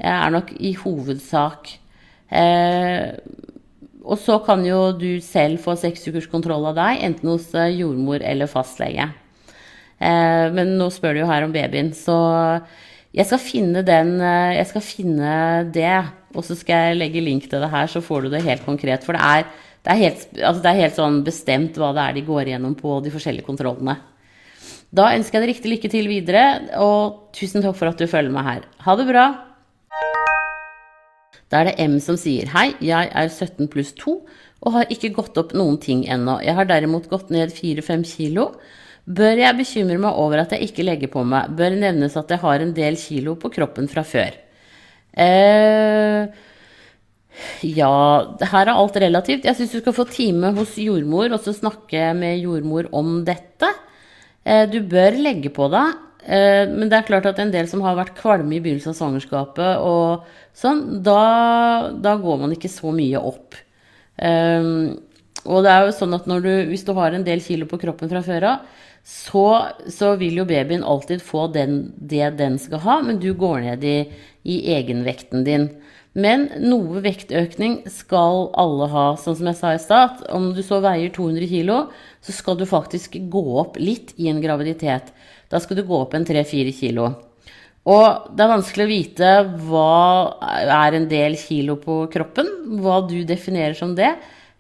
[0.01, 1.71] Jeg er nok i hovedsak.
[2.33, 3.15] Eh,
[4.05, 7.73] og så kan jo du selv få seks ukers kontroll av deg, enten hos eh,
[7.79, 9.09] jordmor eller fastlege.
[9.99, 12.17] Eh, men nå spør du jo her om babyen, så
[13.15, 15.35] jeg skal finne den eh, Jeg skal finne
[15.75, 15.97] det.
[16.35, 19.07] Og så skal jeg legge link til det her, så får du det helt konkret.
[19.07, 19.47] For det er,
[19.87, 22.75] det er, helt, altså det er helt, sånn bestemt hva det er de går igjennom
[22.75, 23.97] på de forskjellige kontrollene.
[24.95, 26.45] Da ønsker jeg deg riktig lykke til videre,
[26.83, 28.71] og tusen takk for at du følger meg her.
[28.83, 29.29] Ha det bra!
[31.51, 34.15] Da er det M som sier hei, jeg er 17 pluss 2
[34.65, 36.39] og har ikke gått opp noen ting ennå.
[36.41, 38.49] Jeg har derimot gått ned 4-5 kilo.
[39.05, 41.53] Bør jeg bekymre meg over at jeg ikke legger på meg?
[41.59, 44.39] Bør nevnes at jeg har en del kilo på kroppen fra før.
[45.13, 46.25] Eh,
[47.69, 47.93] ja,
[48.41, 49.45] her er alt relativt.
[49.45, 53.69] Jeg syns du skal få time hos jordmor og så snakke med jordmor om dette.
[54.45, 57.99] Eh, du bør legge på deg, men det er klart at en del som har
[57.99, 63.21] vært kvalme i begynnelsen av svangerskapet og sånn, da, da går man ikke så mye
[63.21, 63.59] opp.
[64.17, 64.95] Um,
[65.45, 68.09] og det er jo sånn at du, hvis du har en del kilo på kroppen
[68.09, 68.69] fra før av,
[69.05, 69.49] så,
[69.93, 73.85] så, vil jo babyen alltid få den, det den skal ha, men du går ned
[73.85, 73.99] i,
[74.49, 75.69] i egenvekten din.
[76.15, 80.21] Men noe vektøkning skal alle ha, sånn som jeg sa i stad.
[80.31, 81.89] Om du så veier 200 kg,
[82.23, 85.11] så skal du faktisk gå opp litt i en graviditet.
[85.51, 87.09] Da skal du gå opp en 3-4 kg.
[87.85, 89.33] Og det er vanskelig å vite
[89.67, 89.91] hva
[90.63, 92.49] er en del kilo på kroppen,
[92.81, 94.15] hva du definerer som det.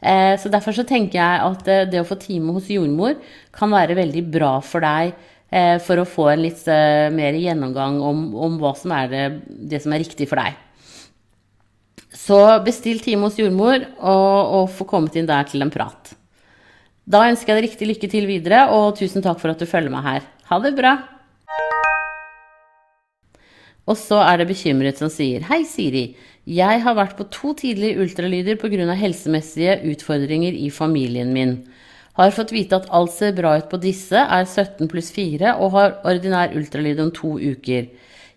[0.05, 3.17] Eh, så derfor så tenker jeg at eh, det å få time hos jordmor
[3.57, 5.15] kan være veldig bra for deg
[5.49, 6.67] eh, for å få en litt
[7.17, 10.61] mer gjennomgang om, om hva som er det, det, som er riktig for deg.
[12.25, 16.15] Så bestill time hos jordmor, og, og få kommet inn der til en prat.
[17.05, 19.93] Da ønsker jeg deg riktig lykke til videre, og tusen takk for at du følger
[19.93, 20.31] meg her.
[20.49, 20.95] Ha det bra!
[23.85, 26.15] Og så er det bekymret som sier Hei, Siri.
[26.49, 28.95] Jeg har vært på to tidlige ultralyder pga.
[28.97, 31.59] helsemessige utfordringer i familien min.
[32.17, 35.73] Har fått vite at alt ser bra ut på disse, er 17 pluss 4 og
[35.77, 37.91] har ordinær ultralyd om to uker.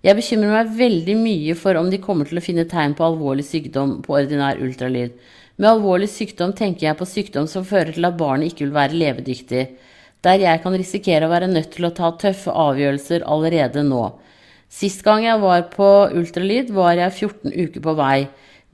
[0.06, 3.48] Jeg bekymrer meg veldig mye for om de kommer til å finne tegn på alvorlig
[3.48, 5.16] sykdom på ordinær ultralyd.
[5.58, 9.00] Med alvorlig sykdom tenker jeg på sykdom som fører til at barnet ikke vil være
[9.02, 9.64] levedyktig,
[10.22, 14.04] der jeg kan risikere å være nødt til å ta tøffe avgjørelser allerede nå.
[14.70, 15.88] Sist gang jeg var på
[16.20, 18.28] ultralyd, var jeg 14 uker på vei.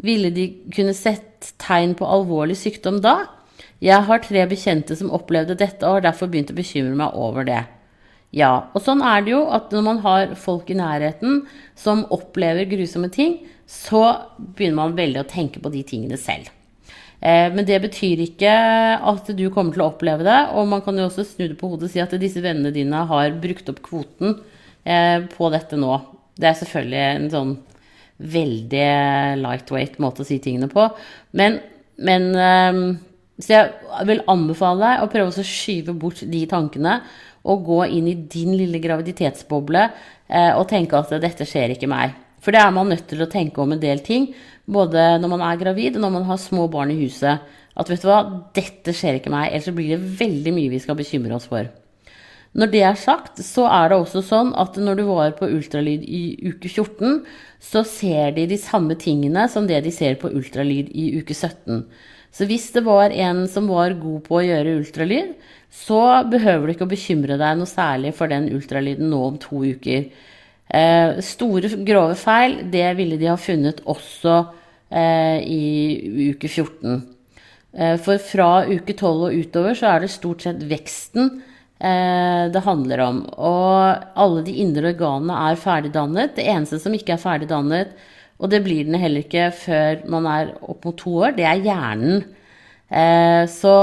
[0.03, 3.21] Ville de kunne sett tegn på alvorlig sykdom da?
[3.83, 7.47] Jeg har tre bekjente som opplevde dette, og har derfor begynt å bekymre meg over
[7.47, 7.61] det.
[8.33, 11.43] Ja, og sånn er det jo at når man har folk i nærheten
[11.77, 14.01] som opplever grusomme ting, så
[14.37, 16.49] begynner man veldig å tenke på de tingene selv.
[17.21, 18.55] Eh, men det betyr ikke
[19.13, 21.69] at du kommer til å oppleve det, og man kan jo også snu det på
[21.71, 24.41] hodet og si at disse vennene dine har brukt opp kvoten
[24.83, 25.93] Eh, på dette nå.
[26.35, 27.53] Det er selvfølgelig en sånn
[28.33, 28.87] veldig
[29.39, 30.89] lightweight måte å si tingene på.
[31.39, 31.59] Men,
[32.03, 32.81] men eh,
[33.41, 36.99] Så jeg vil anbefale deg å prøve å skyve bort de tankene
[37.43, 42.15] og gå inn i din lille graviditetsboble eh, og tenke at dette skjer ikke meg.
[42.43, 44.29] For det er man nødt til å tenke om en del ting,
[44.65, 47.43] både når man er gravid og når man har små barn i huset.
[47.79, 48.19] At vet du hva,
[48.55, 51.71] dette skjer ikke meg, ellers blir det veldig mye vi skal bekymre oss for.
[52.53, 56.03] Når det er sagt, så er det også sånn at når du var på ultralyd
[56.05, 57.23] i uke 14,
[57.63, 61.81] så ser de de samme tingene som det de ser på ultralyd i uke 17.
[62.33, 65.33] Så hvis det var en som var god på å gjøre ultralyd,
[65.73, 69.63] så behøver du ikke å bekymre deg noe særlig for den ultralyden nå om to
[69.65, 70.05] uker.
[70.73, 74.37] Eh, store, grove feil, det ville de ha funnet også
[74.93, 77.01] eh, i uke 14.
[77.73, 81.33] Eh, for fra uke 12 og utover så er det stort sett veksten
[81.83, 83.17] Eh, det handler om.
[83.35, 86.37] Og alle de indre organene er ferdigdannet.
[86.37, 87.91] Det eneste som ikke er ferdigdannet,
[88.39, 91.63] og det blir den heller ikke før man er opp mot to år, det er
[91.65, 92.23] hjernen.
[92.89, 93.73] Eh, så,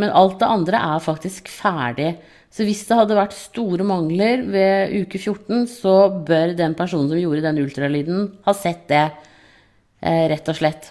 [0.00, 2.14] men alt det andre er faktisk ferdig.
[2.50, 5.94] Så hvis det hadde vært store mangler ved uke 14, så
[6.26, 9.04] bør den personen som gjorde den ultralyden, ha sett det,
[10.02, 10.90] eh, rett og slett.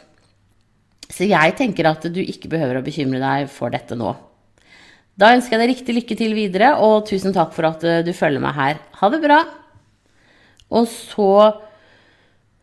[1.09, 4.13] Så jeg tenker at du ikke behøver å bekymre deg for dette nå.
[5.19, 8.13] Da ønsker jeg deg riktig lykke til videre, og tusen takk for at eh, du
[8.15, 8.79] følger meg her.
[9.01, 9.41] Ha det bra!
[10.69, 11.31] Og så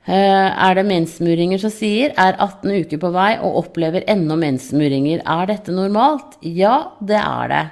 [0.07, 5.25] er det mensmuringer som sier er 18 uker på vei og opplever ennå mensmuringer.
[5.27, 6.37] Er dette normalt?
[6.47, 7.65] Ja, det er det.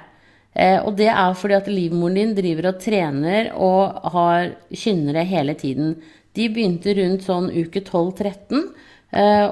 [0.55, 5.55] Eh, og det er fordi at livmoren din driver og trener og har kynnere hele
[5.59, 5.95] tiden.
[6.35, 8.67] De begynte rundt sånn uke 12-13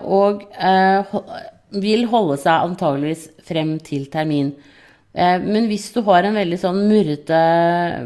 [0.04, 0.42] og
[1.84, 4.52] vil holde seg antageligvis frem til termin.
[5.14, 7.40] Eh, men hvis du har en veldig sånn murrete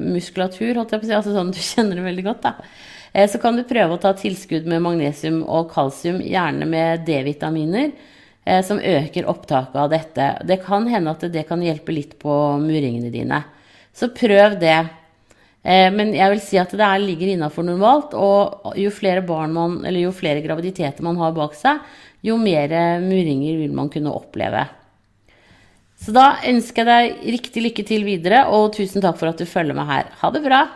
[0.01, 2.96] muskulatur, holdt jeg på å si, altså sånn du kjenner det veldig godt, da, eh,
[3.25, 7.89] så kan du prøve å ta tilskudd med magnesium og kalsium, gjerne med D-vitaminer,
[8.45, 10.27] eh, som øker opptaket av dette.
[10.45, 13.41] Det kan hende at det kan hjelpe litt på murringene dine.
[13.93, 14.79] Så prøv det.
[15.67, 19.19] Men jeg vil si at det ligger innafor normalt, og jo flere
[19.51, 21.81] man, jo flere graviditeter man har bak seg,
[22.23, 22.71] jo mer
[23.03, 24.63] murringer vil man kunne oppleve.
[25.97, 29.49] Så da ønsker jeg deg riktig lykke til videre, og tusen takk for at du
[29.49, 30.11] følger meg her.
[30.21, 30.67] Ha det bra!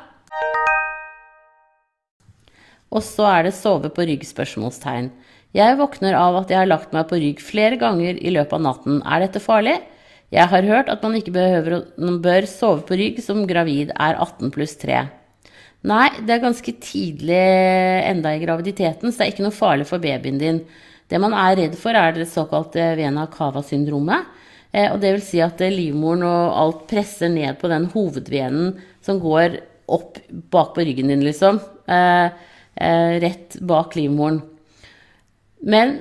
[2.92, 5.10] Og så er det sove på rygg-spørsmålstegn.
[5.56, 8.64] Jeg våkner av at jeg har lagt meg på rygg flere ganger i løpet av
[8.66, 9.02] natten.
[9.04, 9.78] Er dette farlig?
[10.32, 11.82] Jeg har hørt at man ikke behøver,
[12.24, 15.02] bør sove på rygg som gravid er 18 pluss 3.
[15.88, 17.42] Nei, det er ganske tidlig
[18.06, 20.62] enda i graviditeten, så det er ikke noe farlig for babyen din.
[21.12, 24.30] Det man er redd for, er det såkalte vena cava-syndromet.
[24.72, 28.78] Eh, og det vil si at eh, livmoren og alt presser ned på den hovedvenen
[29.04, 29.60] som går
[29.92, 30.22] opp
[30.54, 31.60] bak på ryggen din, liksom.
[31.92, 32.32] Eh,
[32.76, 34.40] rett bak livmoren.
[35.62, 35.98] Men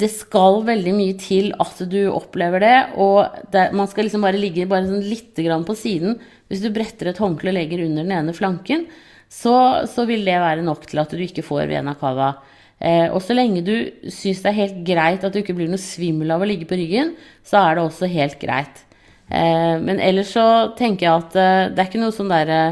[0.00, 2.76] det skal veldig mye til at du opplever det.
[3.02, 6.16] Og det, man skal liksom bare ligge bare sånn litt på siden.
[6.48, 8.86] Hvis du bretter et håndkle og legger under den ene flanken,
[9.30, 12.32] så, så, vil det være nok til at du ikke får vena cava.
[12.80, 13.74] Eh, og så lenge du
[14.10, 16.78] syns det er helt greit at du ikke blir noe svimmel av å ligge på
[16.80, 17.14] ryggen,
[17.46, 18.82] så er det også helt greit.
[19.28, 20.46] Eh, men ellers så
[20.78, 22.62] tenker jeg at eh, det er ikke noe sånn derre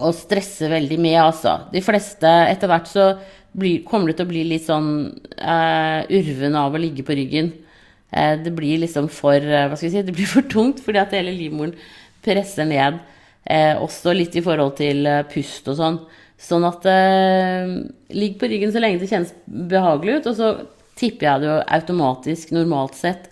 [0.00, 1.56] å stresse veldig med, altså.
[1.72, 3.06] De fleste etter hvert så
[3.56, 4.90] blir, kommer det til å bli litt sånn
[5.40, 7.52] uh, urven av å ligge på ryggen.
[8.12, 10.04] Uh, det blir liksom for uh, Hva skal vi si?
[10.06, 11.74] Det blir for tungt fordi at hele livmoren
[12.24, 13.00] presser ned.
[13.80, 15.96] også litt i forhold til pust og sånn.
[16.40, 16.84] Sånn at
[18.12, 20.50] ligg på ryggen så lenge det kjennes behagelig ut, og så
[21.00, 23.30] tipper jeg du automatisk, normalt sett,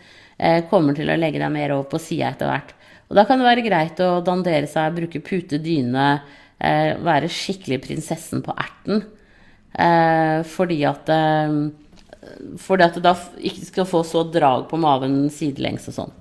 [0.70, 2.72] kommer til å legge deg mer over på sida etter hvert.
[3.08, 6.08] Og da kan det være greit å dandere seg, bruke pute, dyne,
[6.60, 9.04] eh, være skikkelig prinsessen på erten.
[9.72, 11.58] Eh, fordi at eh,
[12.60, 16.16] fordi at du da ikke skal få så drag på maven sidelengs og sånn.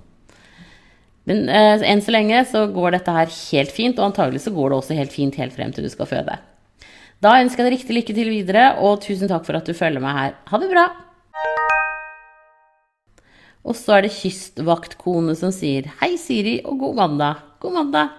[1.28, 4.70] Men eh, enn så lenge så går dette her helt fint, og antagelig så går
[4.70, 6.38] det også helt fint helt frem til du skal føde.
[7.18, 10.04] Da ønsker jeg deg riktig lykke til videre, og tusen takk for at du følger
[10.04, 10.40] meg her.
[10.52, 10.88] Ha det bra!
[13.68, 17.42] Og så er det kystvaktkone som sier Hei, Siri, og god mandag.
[17.60, 18.14] God mandag.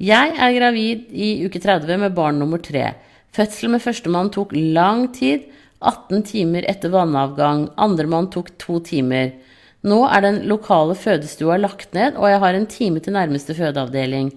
[0.00, 2.92] Jeg er gravid i uke 30 med barn nummer tre.
[3.34, 5.48] Fødsel med førstemann tok lang tid.
[5.80, 7.66] 18 timer etter vannavgang.
[7.82, 9.32] Andremann tok to timer.
[9.82, 14.30] Nå er den lokale fødestua lagt ned, og jeg har en time til nærmeste fødeavdeling.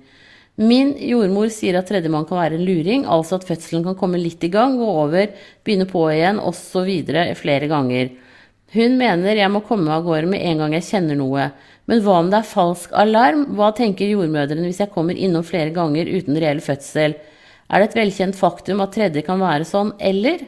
[0.63, 4.43] Min jordmor sier at tredjemann kan være en luring, altså at fødselen kan komme litt
[4.45, 5.33] i gang, gå over,
[5.65, 6.91] begynne på igjen osv.
[7.37, 8.13] flere ganger.
[8.73, 11.51] Hun mener jeg må komme av gårde med en gang jeg kjenner noe.
[11.89, 13.43] Men hva om det er falsk alarm?
[13.57, 17.17] Hva tenker jordmødrene hvis jeg kommer innom flere ganger uten reell fødsel?
[17.69, 20.45] Er det et velkjent faktum at tredje kan være sånn, eller?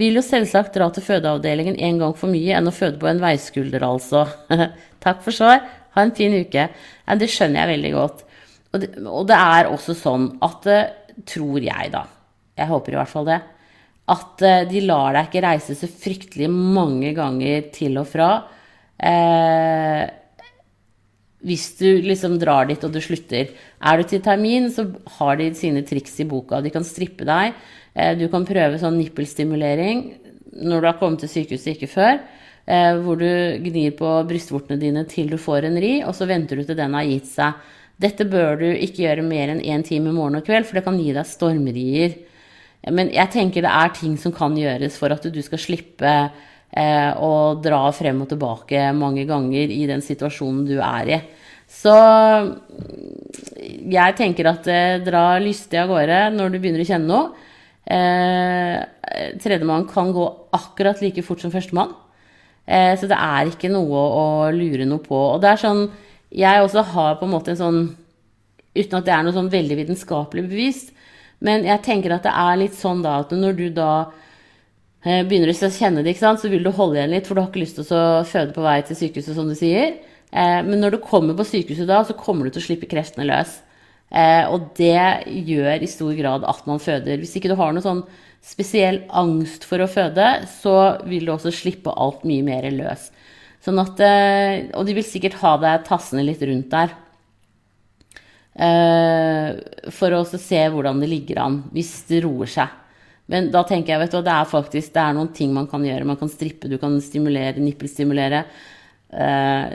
[0.00, 3.20] Vil jo selvsagt dra til fødeavdelingen en gang for mye enn å føde på en
[3.22, 4.24] veiskulder, altså.
[5.04, 5.62] Takk for svar.
[5.92, 6.68] Ha en fin uke.
[6.72, 8.22] Ja, det skjønner jeg veldig godt.
[8.72, 10.98] Og det, og det er også sånn at eh,
[11.28, 12.06] Tror jeg, da.
[12.56, 13.34] Jeg håper i hvert fall det.
[14.10, 18.32] At eh, de lar deg ikke reise så fryktelig mange ganger til og fra.
[18.98, 20.02] Eh,
[21.42, 23.50] hvis du liksom drar dit og du slutter.
[23.82, 24.86] Er du til termin, så
[25.18, 26.60] har de sine triks i boka.
[26.62, 27.56] De kan strippe deg.
[27.94, 30.04] Eh, du kan prøve sånn nippelstimulering
[30.52, 32.18] når du har kommet til sykehuset ikke før.
[32.66, 36.60] Eh, hvor du gnir på brystvortene dine til du får en ri, og så venter
[36.60, 37.58] du til den har gitt seg.
[38.02, 40.98] Dette bør du ikke gjøre mer enn én time morgen og kveld, for det kan
[40.98, 42.14] gi deg stormrier.
[42.90, 47.10] Men jeg tenker det er ting som kan gjøres for at du skal slippe eh,
[47.14, 51.20] å dra frem og tilbake mange ganger i den situasjonen du er i.
[51.72, 51.94] Så
[53.92, 57.48] jeg tenker at eh, dra lystig av gårde når du begynner å kjenne noe.
[57.86, 58.78] Eh,
[59.42, 61.94] Tredjemann kan gå akkurat like fort som førstemann.
[62.66, 65.18] Eh, så det er ikke noe å lure noe på.
[65.34, 65.86] Og det er sånn
[66.32, 67.82] jeg også har på en måte en sånn
[68.72, 70.94] Uten at det er noe sånn veldig vitenskapelig bevist,
[71.42, 73.90] men jeg tenker at det er litt sånn da at når du da
[75.02, 77.64] eh, begynner å kjenne det, så vil du holde igjen litt, for du har ikke
[77.64, 79.98] lyst til å føde på vei til sykehuset, som du sier.
[80.30, 83.26] Eh, men når du kommer på sykehuset da, så kommer du til å slippe kreftene
[83.26, 83.58] løs.
[84.12, 87.18] Eh, og det gjør i stor grad at man føder.
[87.18, 88.04] Hvis ikke du har noe sånn
[88.42, 90.28] spesiell angst for å føde,
[90.60, 90.76] så
[91.10, 93.10] vil du også slippe alt mye mer løs.
[93.62, 94.00] Sånn at,
[94.74, 96.90] og de vil sikkert ha deg tassende litt rundt der.
[98.52, 99.56] Uh,
[99.96, 102.78] for å se hvordan det ligger an, hvis det roer seg.
[103.32, 105.84] Men da tenker jeg vet du, det er faktisk det er noen ting man kan
[105.86, 106.08] gjøre.
[106.08, 108.44] Man kan strippe, du kan stimulere, nippelstimulere.
[109.12, 109.72] Uh,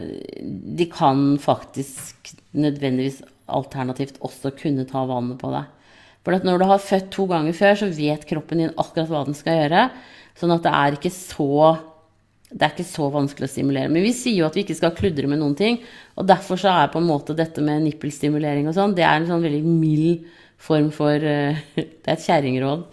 [0.77, 5.73] de kan faktisk nødvendigvis alternativt også kunne ta vannet på deg.
[6.25, 9.37] For når du har født to ganger før, så vet kroppen din akkurat hva den
[9.37, 9.83] skal gjøre.
[10.37, 11.77] Sånn at det er ikke så
[12.47, 13.91] det er ikke så vanskelig å stimulere.
[13.91, 15.81] Men vi sier jo at vi ikke skal kludre med noen ting.
[16.15, 19.27] Og derfor så er på en måte dette med nippelstimulering og sånn, det er en
[19.27, 20.27] sånn veldig mild
[20.63, 22.85] form for uh, Det er et kjerringråd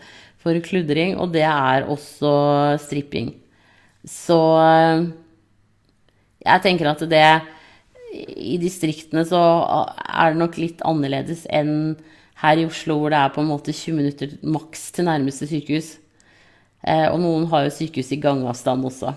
[0.44, 2.32] for kludring, og det er også
[2.82, 3.30] stripping.
[4.04, 5.06] Så uh,
[6.44, 7.28] jeg tenker at det
[8.44, 9.40] I distriktene så
[9.70, 11.94] er det nok litt annerledes enn
[12.42, 15.94] her i Oslo, hvor det er på en måte 20 minutter maks til nærmeste sykehus.
[16.84, 19.14] Og noen har jo sykehus i gangavstand også.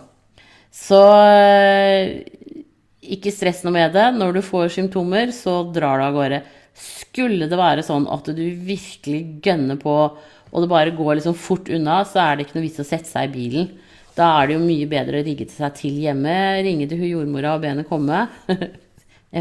[0.73, 2.23] Så eh,
[3.15, 4.07] ikke stress noe med det.
[4.17, 6.41] Når du får symptomer, så drar du av gårde.
[6.77, 9.95] Skulle det være sånn at du virkelig gønner på,
[10.47, 13.09] og det bare går liksom fort unna, så er det ikke noe vits å sette
[13.09, 13.71] seg i bilen.
[14.17, 17.63] Da er det jo mye bedre å rigge seg til hjemme, ringe til jordmora og
[17.63, 18.23] be henne komme.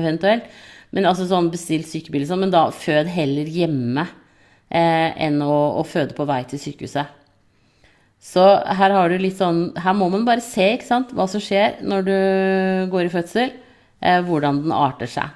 [0.00, 0.48] Eventuelt.
[0.96, 5.84] Men altså sånn bestilt sykebil, sånn, men da fød heller hjemme eh, enn å, å
[5.86, 7.12] føde på vei til sykehuset.
[8.22, 8.42] Så
[8.78, 11.78] her har du litt sånn Her må man bare se ikke sant, hva som skjer
[11.86, 12.16] når du
[12.92, 13.52] går i fødsel.
[14.02, 15.32] Eh, hvordan den arter seg.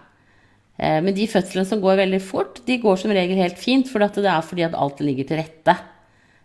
[0.81, 3.89] Eh, men de fødslene som går veldig fort, de går som regel helt fint.
[3.89, 5.77] For det er fordi at alt ligger til rette.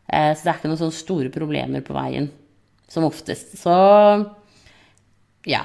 [0.08, 2.30] Eh, så det er ikke noen sånne store problemer på veien.
[2.92, 3.56] Som oftest.
[3.60, 3.76] Så
[5.50, 5.64] ja.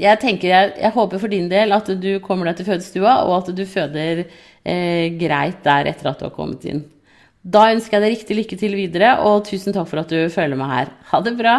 [0.00, 3.34] Jeg tenker, jeg, jeg håper for din del at du kommer deg til fødestua, og
[3.42, 6.86] at du føder eh, greit der etter at du har kommet inn.
[7.40, 10.58] Da ønsker jeg deg riktig lykke til videre, og tusen takk for at du følger
[10.60, 10.90] meg her.
[11.08, 11.54] Ha det bra!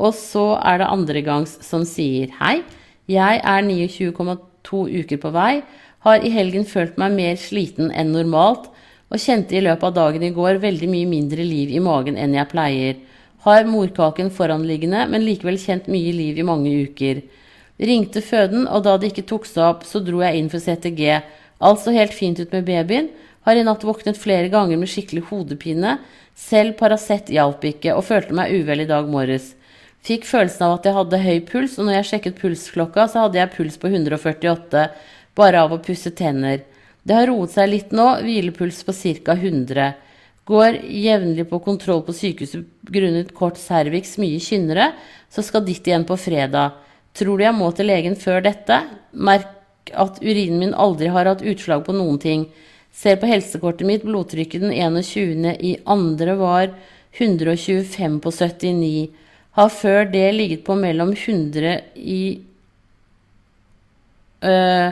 [0.00, 2.62] Og så er det andregangs som sier hei.
[3.04, 5.60] Jeg er 29,2 uker på vei,
[6.08, 8.70] har i helgen følt meg mer sliten enn normalt,
[9.12, 12.32] og kjente i løpet av dagen i går veldig mye mindre liv i magen enn
[12.34, 12.98] jeg pleier.
[13.44, 17.20] Har morkaken foranliggende, men likevel kjent mye liv i mange uker.
[17.76, 21.20] Ringte føden, og da det ikke tok seg opp, så dro jeg inn for CTG
[21.60, 23.10] Alt så helt fint ut med babyen.
[23.44, 25.98] Har i natt våknet flere ganger med skikkelig hodepine.
[26.34, 29.52] Selv Paracet hjalp ikke, og følte meg uvel i dag morges.
[30.04, 33.40] Fikk følelsen av at jeg hadde høy puls, og når jeg sjekket pulsklokka, så hadde
[33.40, 34.86] jeg puls på 148,
[35.38, 36.64] bare av å pusse tenner.
[37.04, 38.92] Det har roet seg litt nå, hvilepuls på
[39.24, 39.36] ca.
[39.36, 39.92] 100.
[40.44, 44.90] Går jevnlig på kontroll på sykehuset grunnet kort cervix mye kynnere,
[45.32, 46.76] så skal ditt igjen på fredag.
[47.16, 48.82] Tror du jeg må til legen før dette?
[49.14, 49.53] Merk
[49.92, 52.46] at urinen min aldri har hatt utslag på noen ting.
[52.94, 55.50] Ser på helsekortet mitt, blodtrykket den 21.
[55.60, 56.72] i andre var
[57.18, 59.08] 125 på 79.
[59.54, 62.22] Har før det ligget på mellom 100 i
[64.42, 64.90] øh,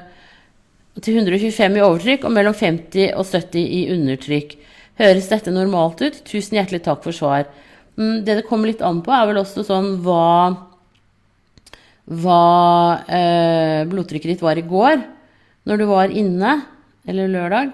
[1.01, 4.57] til 125 i overtrykk og mellom 50 og 70 i undertrykk.
[5.01, 6.20] Høres dette normalt ut?
[6.28, 7.49] Tusen hjertelig takk for svar.
[7.97, 10.72] Mm, det det kommer litt an på, er vel også sånn hva
[12.11, 15.03] hva eh, blodtrykket ditt var i går,
[15.68, 16.57] når du var inne,
[17.07, 17.72] eller lørdag.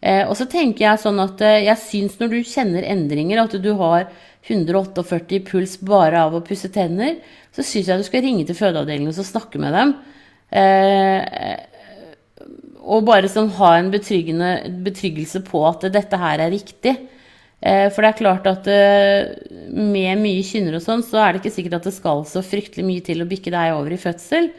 [0.00, 3.56] Eh, og så tenker jeg sånn at eh, jeg syns når du kjenner endringer, at
[3.60, 4.08] du har
[4.46, 7.18] 148 puls bare av å pusse tenner,
[7.54, 9.94] så syns jeg du skal ringe til fødeavdelingen og snakke med dem.
[10.56, 11.56] Eh,
[12.86, 16.94] og bare sånn ha en betryggelse på at dette her er riktig.
[17.64, 19.32] Eh, for det er klart at eh,
[19.72, 22.84] med mye kynner og sånn, så er det ikke sikkert at det skal så fryktelig
[22.84, 24.50] mye til å bikke deg over i fødsel.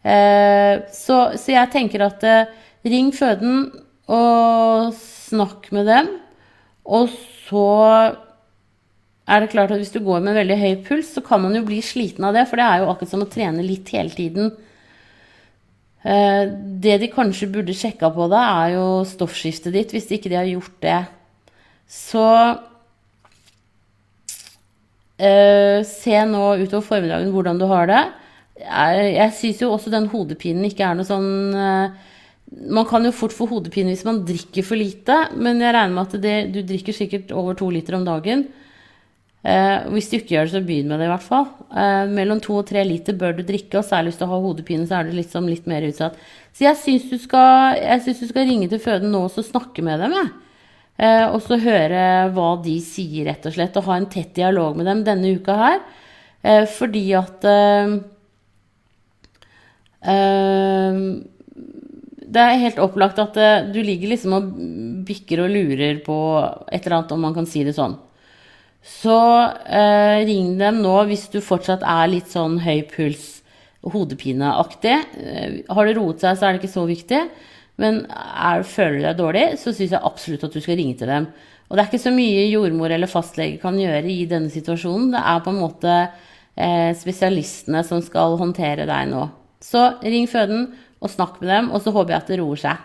[0.00, 2.24] Eh, så, så jeg tenker at
[2.88, 3.68] ring føden
[4.10, 6.10] og snakk med dem.
[6.88, 7.12] Og
[7.44, 7.66] så
[9.30, 11.62] er det klart at hvis du går med veldig høy puls, så kan man jo
[11.68, 14.50] bli sliten av det, for det er jo akkurat som å trene litt hele tiden.
[16.00, 20.48] Det de kanskje burde sjekka på da, er jo stoffskiftet ditt, hvis ikke de har
[20.48, 20.98] gjort det.
[21.90, 22.26] Så
[25.18, 28.04] øh, se nå utover formiddagen hvordan du har det.
[28.60, 32.08] Jeg, jeg syns jo også den hodepinen ikke er noe sånn øh,
[32.70, 36.08] Man kan jo fort få hodepine hvis man drikker for lite, men jeg regner med
[36.08, 38.48] at det, du drikker sikkert over to liter om dagen.
[39.40, 41.46] Eh, hvis du ikke gjør det, så begynn med det i hvert fall.
[41.72, 44.88] Eh, mellom to og tre liter bør du drikke, og særlig hvis du har hodepine,
[44.88, 46.18] så er du liksom litt mer utsatt.
[46.52, 50.32] Så jeg syns du, du, skal ringe til føden nå og snakke med dem, jeg.
[51.00, 53.76] Eh, og så høre hva de sier, rett og slett.
[53.80, 55.80] Og ha en tett dialog med dem denne uka her.
[56.42, 57.96] Eh, fordi at eh,
[62.30, 63.36] det er helt opplagt at
[63.72, 64.52] du ligger liksom og
[65.08, 66.16] bikker og lurer på
[66.70, 67.98] et eller annet, om man kan si det sånn.
[68.80, 69.18] Så
[69.68, 73.42] eh, ring dem nå hvis du fortsatt er litt sånn høy puls,
[73.80, 74.96] hodepineaktig.
[75.68, 77.20] Har det roet seg, så er det ikke så viktig.
[77.80, 81.10] Men er, føler du deg dårlig, så syns jeg absolutt at du skal ringe til
[81.10, 81.30] dem.
[81.70, 85.12] Og det er ikke så mye jordmor eller fastlege kan gjøre i denne situasjonen.
[85.14, 89.28] Det er på en måte eh, spesialistene som skal håndtere deg nå.
[89.62, 90.66] Så ring føden
[91.00, 92.82] og snakk med dem, og så håper jeg at det roer seg.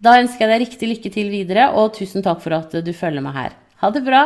[0.00, 3.24] Da ønsker jeg deg riktig lykke til videre, og tusen takk for at du følger
[3.24, 3.58] meg her.
[3.82, 4.22] Ha det bra!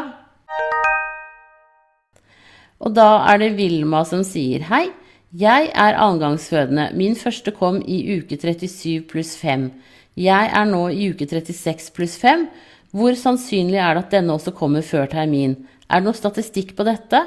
[2.84, 4.88] Og da er det Vilma som sier hei.
[5.34, 6.90] Jeg er annengangsfødende.
[6.94, 9.70] Min første kom i uke 37 pluss 5.
[10.14, 12.46] Jeg er nå i uke 36 pluss 5.
[12.94, 15.56] Hvor sannsynlig er det at denne også kommer før termin?
[15.90, 17.24] Er det noe statistikk på dette?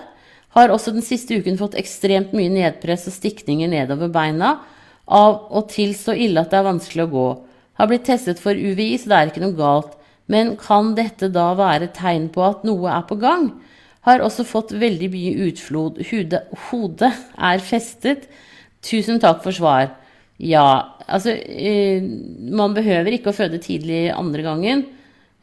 [0.56, 4.54] Har også den siste uken fått ekstremt mye nedpress og stikninger nedover beina.
[5.04, 7.28] Av og til så ille at det er vanskelig å gå.
[7.78, 9.94] Har blitt testet for UVI, så det er ikke noe galt.
[10.32, 13.52] Men kan dette da være tegn på at noe er på gang?
[14.08, 16.00] Har også fått veldig mye utflod.
[16.70, 18.30] Hodet er festet.
[18.80, 19.92] Tusen takk for svar.
[20.38, 22.04] Ja, altså eh,
[22.54, 24.86] Man behøver ikke å føde tidlig andre gangen,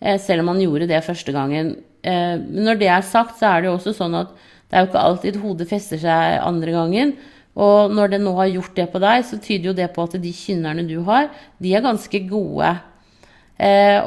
[0.00, 1.76] eh, selv om man gjorde det første gangen.
[2.04, 4.34] Eh, men når det er sagt, så er det jo også sånn at
[4.70, 7.14] det er jo ikke alltid hodet fester seg andre gangen.
[7.54, 10.16] Og når det nå har gjort det på deg, så tyder jo det på at
[10.18, 11.28] de kynnerne du har,
[11.62, 12.72] de er ganske gode.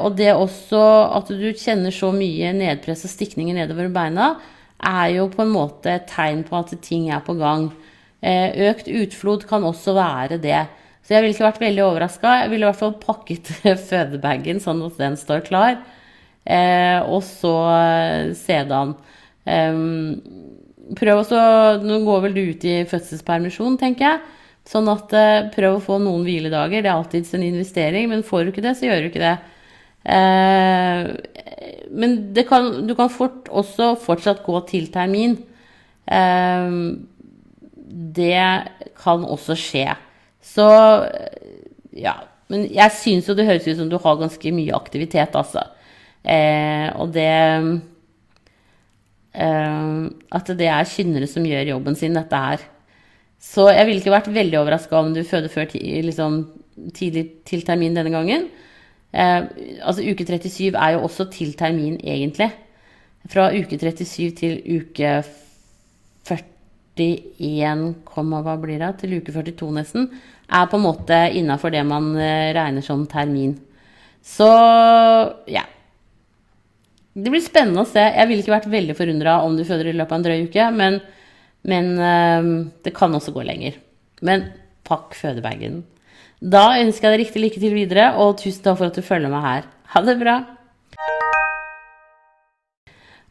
[0.04, 0.82] Og det også
[1.16, 4.34] at du kjenner så mye nedpress og stikninger nedover beina,
[4.84, 7.70] er jo på en måte et tegn på at ting er på gang.
[8.22, 10.64] Eh, økt utflod kan også være det.
[11.02, 12.34] Så jeg ville ikke vært veldig overraska.
[12.42, 13.52] Jeg ville i hvert fall pakket
[13.90, 15.78] fødebagen sånn at den står klar.
[16.48, 17.54] Eh, og så
[18.38, 18.96] sedan.
[19.48, 19.84] Eh,
[20.98, 21.38] prøv også
[21.84, 24.26] Nå går vel du ut i fødselspermisjon, tenker jeg.
[24.68, 26.82] Sånn at eh, prøv å få noen hviledager.
[26.82, 29.36] Det er alltids en investering, men får du ikke det, så gjør du ikke det.
[30.08, 31.08] Eh,
[31.98, 35.38] men kan, du kan fort, også fortsatt gå til termin.
[36.04, 36.76] Eh,
[37.88, 38.40] det
[39.00, 39.86] kan også skje.
[40.44, 40.66] Så
[41.96, 42.16] ja.
[42.48, 45.66] Men jeg syns jo det høres ut som du har ganske mye aktivitet, altså.
[46.96, 47.28] og det
[49.36, 52.64] At det er kynnere som gjør jobben sin, dette her.
[53.38, 56.40] Så jeg ville ikke vært veldig overraska om du føder før liksom,
[56.96, 58.48] tidlig til termin denne gangen.
[59.12, 59.44] Eh,
[59.82, 62.50] altså uke 37 er jo også til termin, egentlig.
[63.28, 65.22] Fra uke 37 til uke
[66.98, 67.86] 41,
[68.44, 70.08] hva blir det, til uke 42 nesten,
[70.48, 73.56] er på en måte innafor det man eh, regner som termin.
[74.24, 74.48] Så
[75.48, 75.64] ja.
[77.18, 78.02] Det blir spennende å se.
[78.02, 80.68] Jeg ville ikke vært veldig forundra om du føder i løpet av en drøy uke,
[80.74, 81.00] men
[81.68, 83.78] men øh, det kan også gå lenger.
[84.22, 84.48] Men
[84.88, 85.82] pakk fødebagen.
[86.38, 89.32] Da ønsker jeg deg riktig lykke til videre, og tusen takk for at du følger
[89.32, 89.68] meg her.
[89.94, 90.38] Ha det bra!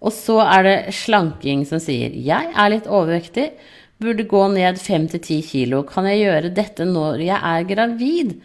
[0.04, 3.50] Og så er det slanking som sier Jeg er litt overvektig,
[3.98, 5.82] burde gå ned 5-10 kilo.
[5.88, 8.36] Kan jeg gjøre dette når jeg er gravid?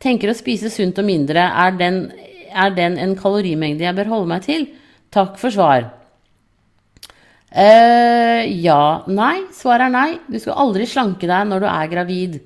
[0.00, 1.42] Tenker å spise sunt og mindre.
[1.42, 2.04] Er den,
[2.54, 4.68] er den en kalorimengde jeg bør holde meg til?
[5.10, 5.90] Takk for svar.
[7.50, 9.02] Uh, ja.
[9.10, 9.42] Nei.
[9.56, 10.10] Svaret er nei.
[10.30, 12.38] Du skal aldri slanke deg når du er gravid.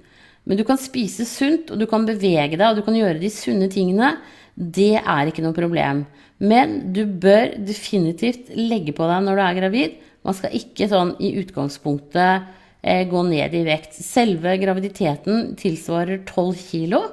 [0.44, 3.30] Men du kan spise sunt, og du kan bevege deg, og du kan gjøre de
[3.32, 4.16] sunne tingene.
[4.54, 6.04] Det er ikke noe problem.
[6.42, 9.98] Men du bør definitivt legge på deg når du er gravid.
[10.26, 12.48] Man skal ikke sånn i utgangspunktet
[12.82, 13.94] eh, gå ned i vekt.
[14.00, 17.04] Selve graviditeten tilsvarer 12 kilo.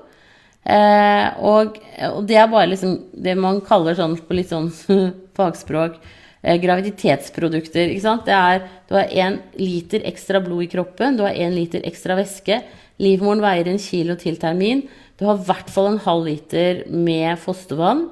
[0.61, 1.77] Eh, og,
[2.09, 4.71] og, det er bare liksom det man kaller sånn på litt sånn
[5.37, 6.01] fagspråk
[6.41, 7.91] Eh, graviditetsprodukter.
[7.91, 8.25] Ikke sant?
[8.25, 12.17] Det er, du har én liter ekstra blod i kroppen, du har én liter ekstra
[12.17, 12.63] væske.
[13.01, 14.87] Livmoren veier en kilo til termin.
[15.17, 18.07] Du har i hvert fall en halv liter med fostervann.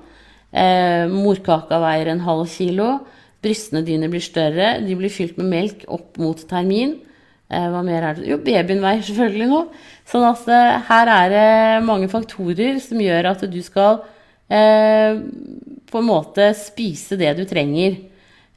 [0.50, 2.90] Eh, morkaka veier en halv kilo.
[3.44, 4.80] Brystene dine blir større.
[4.86, 6.98] De blir fylt med melk opp mot termin.
[7.50, 8.28] Eh, hva mer er det?
[8.30, 9.66] Jo, babyen veier selvfølgelig noe.
[10.10, 14.04] Sånn at eh, her er det mange faktorer som gjør at du skal
[14.50, 15.22] eh,
[15.90, 17.98] på en måte spise det du trenger.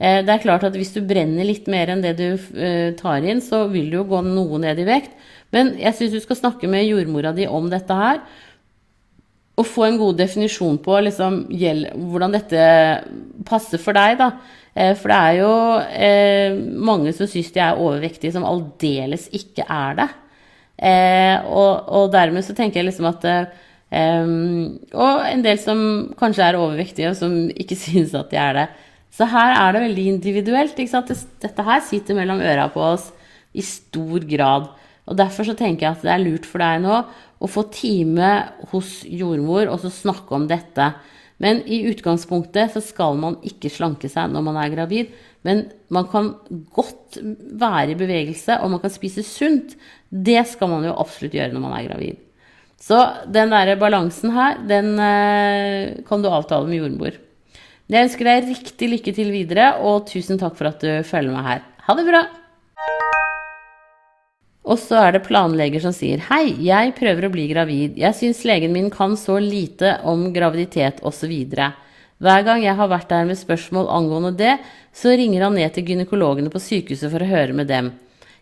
[0.03, 3.25] Eh, det er klart at hvis du brenner litt mer enn det du eh, tar
[3.25, 5.13] inn, så vil du jo gå noe ned i vekt.
[5.53, 8.23] Men jeg syns du skal snakke med jordmora di om dette her.
[9.59, 11.43] Å få en god definisjon på liksom,
[12.09, 12.63] hvordan dette
[13.49, 14.31] passer for deg, da.
[14.73, 15.53] Eh, for det er jo
[15.93, 16.55] eh,
[16.89, 20.09] mange som syns de er overvektige, som aldeles ikke er det.
[20.83, 23.45] Eh, og, og, dermed så tenker jeg liksom at eh,
[23.93, 25.83] og en del som
[26.19, 28.69] kanskje er overvektige, og som ikke synes at de er det.
[29.13, 30.79] Så her er det veldig individuelt.
[31.43, 33.11] Dette her sitter mellom øra på oss
[33.53, 34.71] i stor grad.
[35.05, 37.03] Og Derfor så tenker jeg at det er lurt for deg nå
[37.43, 38.31] å få time
[38.71, 40.93] hos jordmor og så snakke om dette.
[41.43, 45.15] Men i utgangspunktet så skal man ikke slanke seg når man er gravid.
[45.43, 46.35] Men man kan
[46.75, 47.19] godt
[47.59, 49.75] være i bevegelse, og man kan spise sunt.
[50.07, 52.21] Det skal man jo absolutt gjøre når man er gravid.
[52.83, 52.99] Så
[53.31, 57.19] den der balansen her, den eh, kan du avtale med jordmor.
[57.93, 61.51] Jeg ønsker deg riktig lykke til videre, og tusen takk for at du følger meg
[61.51, 61.67] her.
[61.89, 62.23] Ha det bra!
[64.63, 67.97] Og så er det planleger som sier Hei, jeg prøver å bli gravid.
[67.99, 71.33] Jeg syns legen min kan så lite om graviditet osv.
[72.23, 74.53] Hver gang jeg har vært der med spørsmål angående det,
[74.95, 77.91] så ringer han ned til gynekologene på sykehuset for å høre med dem.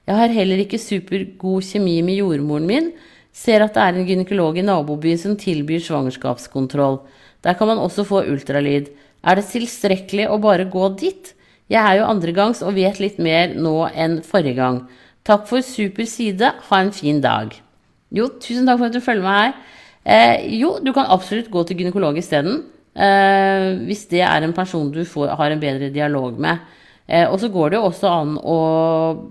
[0.05, 2.93] Jeg har heller ikke supergod kjemi med jordmoren min,
[3.33, 7.01] ser at det er en gynekolog i nabobyen som tilbyr svangerskapskontroll.
[7.41, 8.91] Der kan man også få ultralyd.
[9.25, 11.33] Er det tilstrekkelig å bare gå dit?
[11.71, 14.83] Jeg er jo andregangs og vet litt mer nå enn forrige gang.
[15.27, 16.53] Takk for super side.
[16.69, 17.55] Ha en fin dag.
[18.11, 19.57] Jo, tusen takk for at du følger meg her.
[20.05, 22.63] Eh, jo, du kan absolutt gå til gynekolog isteden.
[22.97, 26.65] Eh, hvis det er en person du får, har en bedre dialog med.
[27.07, 28.59] Eh, og så går det jo også an å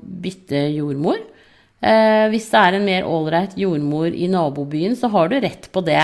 [0.03, 1.19] bytte jordmor.
[1.79, 5.83] Eh, hvis det er en mer ålreit jordmor i nabobyen, så har du rett på
[5.87, 6.03] det.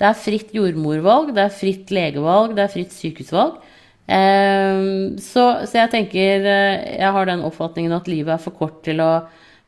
[0.00, 3.60] Det er fritt jordmorvalg, det er fritt legevalg, det er fritt sykehusvalg.
[4.04, 4.82] Eh,
[5.22, 9.00] så, så, jeg tenker eh, Jeg har den oppfatningen at livet er for kort til
[9.00, 9.24] å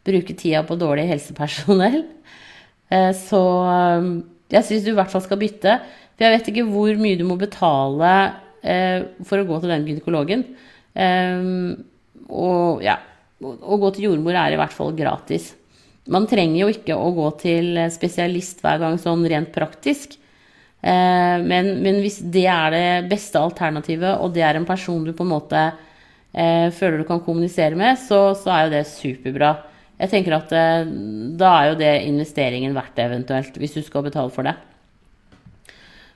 [0.07, 2.05] bruke tida på dårlig helsepersonell.
[2.87, 4.05] Eh, så eh,
[4.55, 5.73] jeg syns du i hvert fall skal bytte.
[6.15, 8.11] For jeg vet ikke hvor mye du må betale
[8.63, 10.45] eh, for å gå til den gynekologen.
[12.31, 12.95] og ja,
[13.43, 15.49] å gå til jordmor er i hvert fall gratis.
[16.07, 20.15] Man trenger jo ikke å gå til spesialist hver gang sånn rent praktisk.
[20.87, 25.11] Eh, men, men, hvis det er det beste alternativet, og det er en person du
[25.17, 29.51] på en måte eh, føler du kan kommunisere med, så, så, er jo det superbra.
[29.99, 30.87] Jeg tenker at eh,
[31.41, 34.55] da er jo det investeringen verdt eventuelt, hvis du skal betale for det.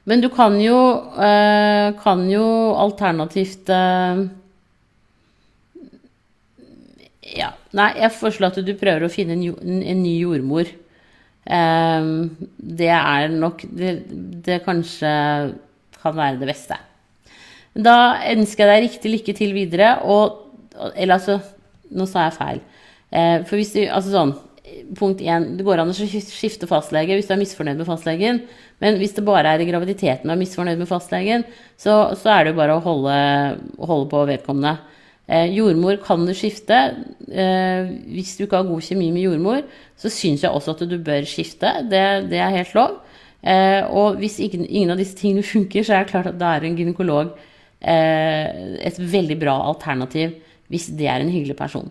[0.08, 0.78] Men du kan jo,
[1.18, 2.44] eh, kan jo
[2.78, 4.22] alternativt eh,
[7.36, 7.50] ja.
[7.76, 10.70] Nei, jeg foreslår at du prøver å finne en, en ny jordmor.
[11.48, 13.94] Um, det er nok det,
[14.44, 15.10] det, kanskje
[16.00, 16.76] kan være det beste.
[17.74, 19.96] Da ønsker jeg deg riktig lykke til videre.
[20.04, 20.46] Og
[20.94, 21.40] Eller altså
[21.90, 22.60] Nå sa jeg feil.
[23.10, 24.36] Uh, for hvis du Altså sånn
[24.94, 25.56] Punkt én.
[25.58, 28.44] Det går an å skifte fastlege hvis du er misfornøyd med fastlegen.
[28.78, 31.42] Men hvis det bare er i graviditeten du er misfornøyd med fastlegen,
[31.74, 33.16] så, så er det jo bare å holde,
[33.82, 34.76] holde på vedkommende.
[35.30, 36.78] Eh, jordmor kan du skifte.
[37.30, 39.62] Eh, hvis du ikke har god kjemi med jordmor,
[39.98, 41.70] så syns jeg også at du bør skifte.
[41.90, 42.02] Det,
[42.32, 42.98] det er helt lov.
[43.40, 46.56] Eh, og hvis ikke, ingen av disse tingene funker, så er det klart at da
[46.56, 47.36] er en gynekolog
[47.80, 50.34] et veldig bra alternativ
[50.68, 51.86] hvis det er en hyggelig person.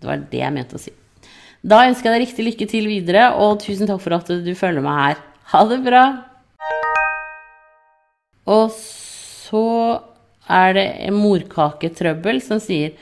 [0.00, 0.94] Det var det jeg mente å si.
[1.60, 4.80] Da ønsker jeg deg riktig lykke til videre, og tusen takk for at du følger
[4.80, 5.20] meg her.
[5.52, 6.04] Ha det bra!
[8.56, 9.62] Og så
[10.50, 12.94] er det morkaketrøbbel som sier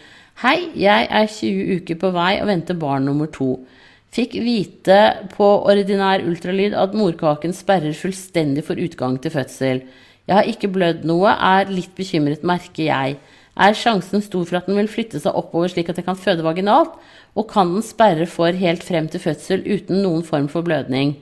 [0.43, 3.61] Hei, jeg er 20 uker på vei og venter barn nummer to.
[4.12, 4.97] Fikk vite
[5.32, 9.82] på ordinær ultralyd at morkaken sperrer fullstendig for utgang til fødsel.
[10.26, 13.18] Jeg har ikke blødd noe, er litt bekymret, merker jeg.
[13.53, 16.45] Er sjansen stor for at den vil flytte seg oppover slik at jeg kan føde
[16.45, 16.97] vaginalt?
[17.36, 21.14] Og kan den sperre for helt frem til fødsel uten noen form for blødning?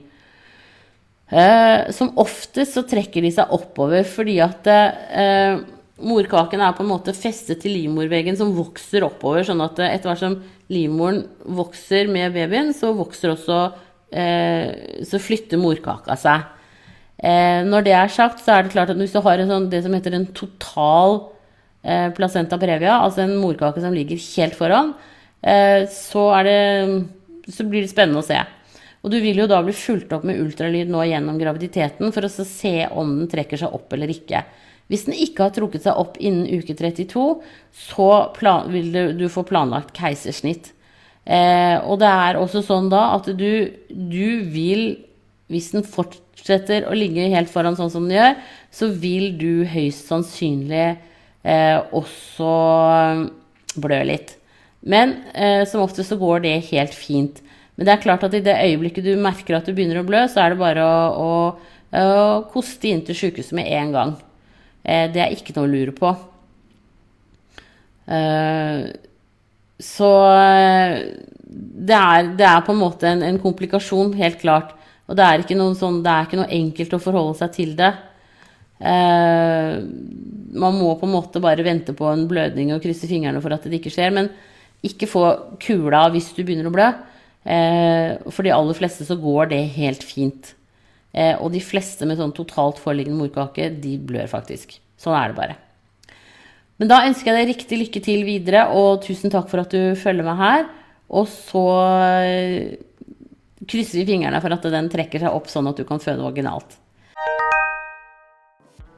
[1.31, 5.61] Eh, som oftest så trekker de seg oppover fordi at eh,
[6.05, 10.23] morkaken er på en måte festet til livmorveggen som vokser oppover, sånn at etter hvert
[10.23, 10.37] som
[10.71, 11.23] livmoren
[11.57, 13.59] vokser med babyen, så vokser også
[14.15, 16.47] eh, Så flytter morkaka seg.
[17.21, 19.83] Eh, når det er sagt, så er det klart at hvis du har sånn, det
[19.85, 21.19] som heter en total
[21.83, 24.95] eh, placenta previa, altså en morkake som ligger helt foran,
[25.43, 26.57] eh, så, det,
[27.53, 28.39] så blir det spennende å se.
[29.01, 32.31] Og du vil jo da bli fulgt opp med ultralyd nå gjennom graviditeten for å
[32.31, 34.43] se om den trekker seg opp eller ikke.
[34.91, 37.25] Hvis den ikke har trukket seg opp innen uke 32,
[37.87, 38.09] så
[38.71, 40.73] vil du, få planlagt keisersnitt.
[41.23, 44.99] Eh, og det er også sånn da at du, du, vil,
[45.53, 48.37] hvis den fortsetter å ligge helt foran sånn som den gjør,
[48.73, 52.53] så vil du høyst sannsynlig eh, også
[53.81, 54.35] blø litt.
[54.81, 57.39] Men eh, som oftest så går det helt fint.
[57.77, 60.25] Men det er klart at i det øyeblikket du merker at du begynner å blø,
[60.27, 61.31] så er det bare å, å
[61.91, 64.13] å koste inn til sykehuset med en gang.
[64.83, 66.11] Eh, det er ikke noe å lure på.
[68.11, 68.85] Eh,
[69.81, 70.95] så eh,
[71.91, 74.73] det er, det er på en måte en, en, komplikasjon, helt klart.
[75.09, 77.75] Og det er, ikke noe sånn, det er ikke noe enkelt å forholde seg til
[77.79, 77.91] det.
[78.81, 83.67] man må på en måte bare vente på en blødning og krysse fingrene for at
[83.67, 84.13] det ikke skjer.
[84.15, 84.31] Men
[84.87, 85.25] ikke få
[85.61, 86.87] kula hvis du begynner å blø.
[88.31, 90.53] for de aller fleste så går det helt fint.
[91.11, 94.77] Eh, og de fleste med sånn totalt foreliggende morkake, de blør faktisk.
[95.01, 95.57] Sånn er det bare.
[96.81, 99.97] Men da ønsker jeg deg riktig lykke til videre, og tusen takk for at du
[99.99, 100.63] følger med her.
[101.11, 101.65] Og så
[102.23, 102.77] eh,
[103.67, 106.77] krysser vi fingrene for at den trekker seg opp sånn at du kan føde vaginalt.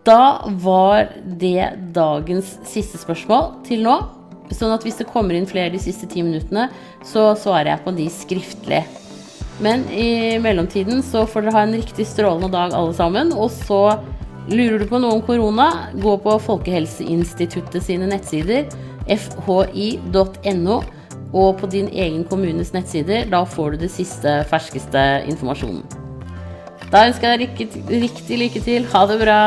[0.07, 3.95] Da var det dagens siste spørsmål til nå.
[4.53, 6.67] Sånn at hvis det kommer inn flere de siste ti minuttene,
[7.07, 8.83] så svarer jeg på de skriftlig.
[9.63, 13.31] Men i mellomtiden så får dere ha en riktig strålende dag alle sammen.
[13.31, 13.97] Og så
[14.51, 15.69] lurer du på noe om korona,
[16.03, 18.67] gå på Folkehelseinstituttet sine nettsider,
[19.07, 20.81] fhi.no,
[21.33, 23.29] og på din egen kommunes nettsider.
[23.31, 25.85] Da får du det siste, ferskeste informasjonen.
[26.91, 28.85] Da ønsker jeg deg riktig lykke til.
[28.91, 29.39] Ha det bra.